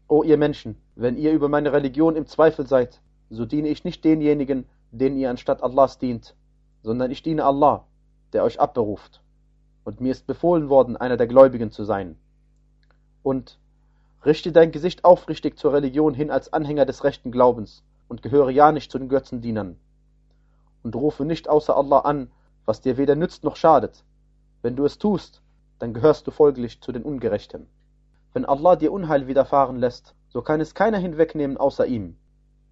o 0.09 0.23
ihr 0.23 0.37
Menschen, 0.37 0.77
wenn 0.95 1.17
ihr 1.17 1.33
über 1.33 1.49
meine 1.49 1.73
Religion 1.73 2.17
im 2.17 2.27
Zweifel 2.27 2.67
seid, 2.67 3.01
so 3.31 3.47
diene 3.47 3.69
ich 3.69 3.85
nicht 3.85 4.05
denjenigen, 4.05 4.67
denen 4.91 5.17
ihr 5.17 5.31
anstatt 5.31 5.63
Allahs 5.63 5.99
dient, 5.99 6.37
sondern 6.83 7.11
ich 7.11 7.23
diene 7.23 7.45
Allah, 7.45 7.87
der 8.33 8.45
euch 8.45 8.61
abberuft. 8.61 9.23
Und 9.85 10.01
mir 10.01 10.13
ist 10.13 10.27
befohlen 10.27 10.69
worden, 10.69 10.97
einer 10.97 11.17
der 11.17 11.27
Gläubigen 11.27 11.71
zu 11.71 11.85
sein. 11.85 12.17
Und 13.23 13.59
Richte 14.25 14.53
dein 14.53 14.73
Gesicht 14.73 15.05
aufrichtig 15.05 15.59
zur 15.59 15.75
Religion 15.75 16.15
hin 16.15 16.31
als 16.31 16.53
Anhänger 16.53 16.87
des 16.87 17.05
rechten 17.05 17.31
Glaubens 17.31 17.83
und 18.09 18.23
gehöre 18.23 18.51
ja 18.51 18.73
nicht 18.73 18.91
zu 18.91 18.99
den 18.99 19.11
Götzendienern. 19.11 19.77
Und 20.83 20.97
rufe 20.97 21.27
nicht 21.27 21.49
außer 21.49 21.77
Allah 21.77 22.01
an, 22.01 22.31
was 22.65 22.81
dir 22.81 22.97
weder 22.97 23.17
nützt 23.17 23.45
noch 23.45 23.57
schadet. 23.57 24.03
Wenn 24.63 24.77
du 24.77 24.87
es 24.87 24.97
tust, 24.99 25.43
dann 25.79 25.93
gehörst 25.93 26.27
du 26.27 26.31
folglich 26.31 26.81
zu 26.81 26.91
den 26.91 27.03
Ungerechten. 27.03 27.67
Wenn 28.33 28.47
Allah 28.47 28.77
dir 28.77 28.93
Unheil 28.93 29.27
widerfahren 29.27 29.77
lässt, 29.77 30.15
so 30.29 30.41
kann 30.41 30.61
es 30.61 30.75
keiner 30.75 30.99
hinwegnehmen 30.99 31.59
außer 31.59 31.87
ihm. 31.87 32.17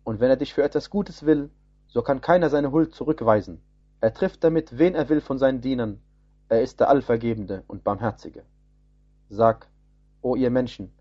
Und 0.05 0.21
wenn 0.21 0.31
er 0.31 0.37
dich 0.37 0.55
für 0.55 0.63
etwas 0.63 0.89
Gutes 0.89 1.27
will, 1.27 1.51
so 1.87 2.01
kann 2.01 2.23
keiner 2.23 2.49
seine 2.49 2.73
Huld 2.73 2.95
zurückweisen. 2.95 3.61
Er 4.01 4.15
trifft 4.15 4.43
damit, 4.43 4.79
wen 4.79 4.95
er 4.95 5.11
will 5.11 5.21
von 5.21 5.39
seinen 5.39 5.61
Dienern. 5.61 6.01
Er 6.49 6.63
ist 6.63 6.81
der 6.81 6.89
Allvergebende 6.89 7.63
und 7.67 7.85
Barmherzige. 7.85 8.43
Sag, 9.29 9.69
o 10.23 10.35
ihr 10.35 10.51
Menschen, 10.51 10.93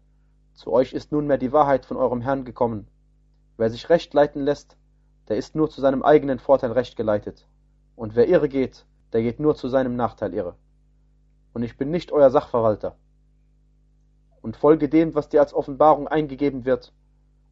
zu 0.62 0.72
euch 0.72 0.94
ist 0.94 1.12
nunmehr 1.12 1.40
die 1.40 1.52
Wahrheit 1.52 1.88
von 1.88 1.98
eurem 1.98 2.22
Herrn 2.22 2.46
gekommen. 2.46 2.88
Wer 3.58 3.72
sich 3.72 3.90
recht 3.90 4.14
leiten 4.14 4.44
lässt, 4.44 4.78
der 5.28 5.38
ist 5.38 5.56
nur 5.56 5.72
zu 5.72 5.82
seinem 5.82 6.04
eigenen 6.04 6.38
Vorteil 6.38 6.72
recht 6.72 6.96
geleitet. 6.96 7.48
Und 7.96 8.16
wer 8.16 8.28
irre 8.28 8.48
geht, 8.48 8.86
der 9.12 9.24
geht 9.24 9.40
nur 9.40 9.56
zu 9.56 9.70
seinem 9.70 9.96
Nachteil 9.96 10.36
irre. 10.36 10.56
Und 11.54 11.64
ich 11.64 11.78
bin 11.78 11.90
nicht 11.90 12.12
euer 12.12 12.30
Sachverwalter. 12.30 12.96
Und 14.44 14.56
folge 14.56 14.88
dem, 14.88 15.16
was 15.16 15.30
dir 15.30 15.40
als 15.40 15.52
Offenbarung 15.54 16.08
eingegeben 16.08 16.64
wird, 16.64 16.94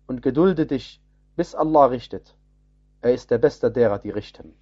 und 0.05 0.21
gedulde 0.21 0.67
dich, 0.67 1.01
bis 1.35 1.55
Allah 1.55 1.87
richtet. 1.87 2.35
Er 3.01 3.13
ist 3.13 3.31
der 3.31 3.39
Beste 3.39 3.71
derer, 3.71 3.97
die 3.97 4.11
richten. 4.11 4.53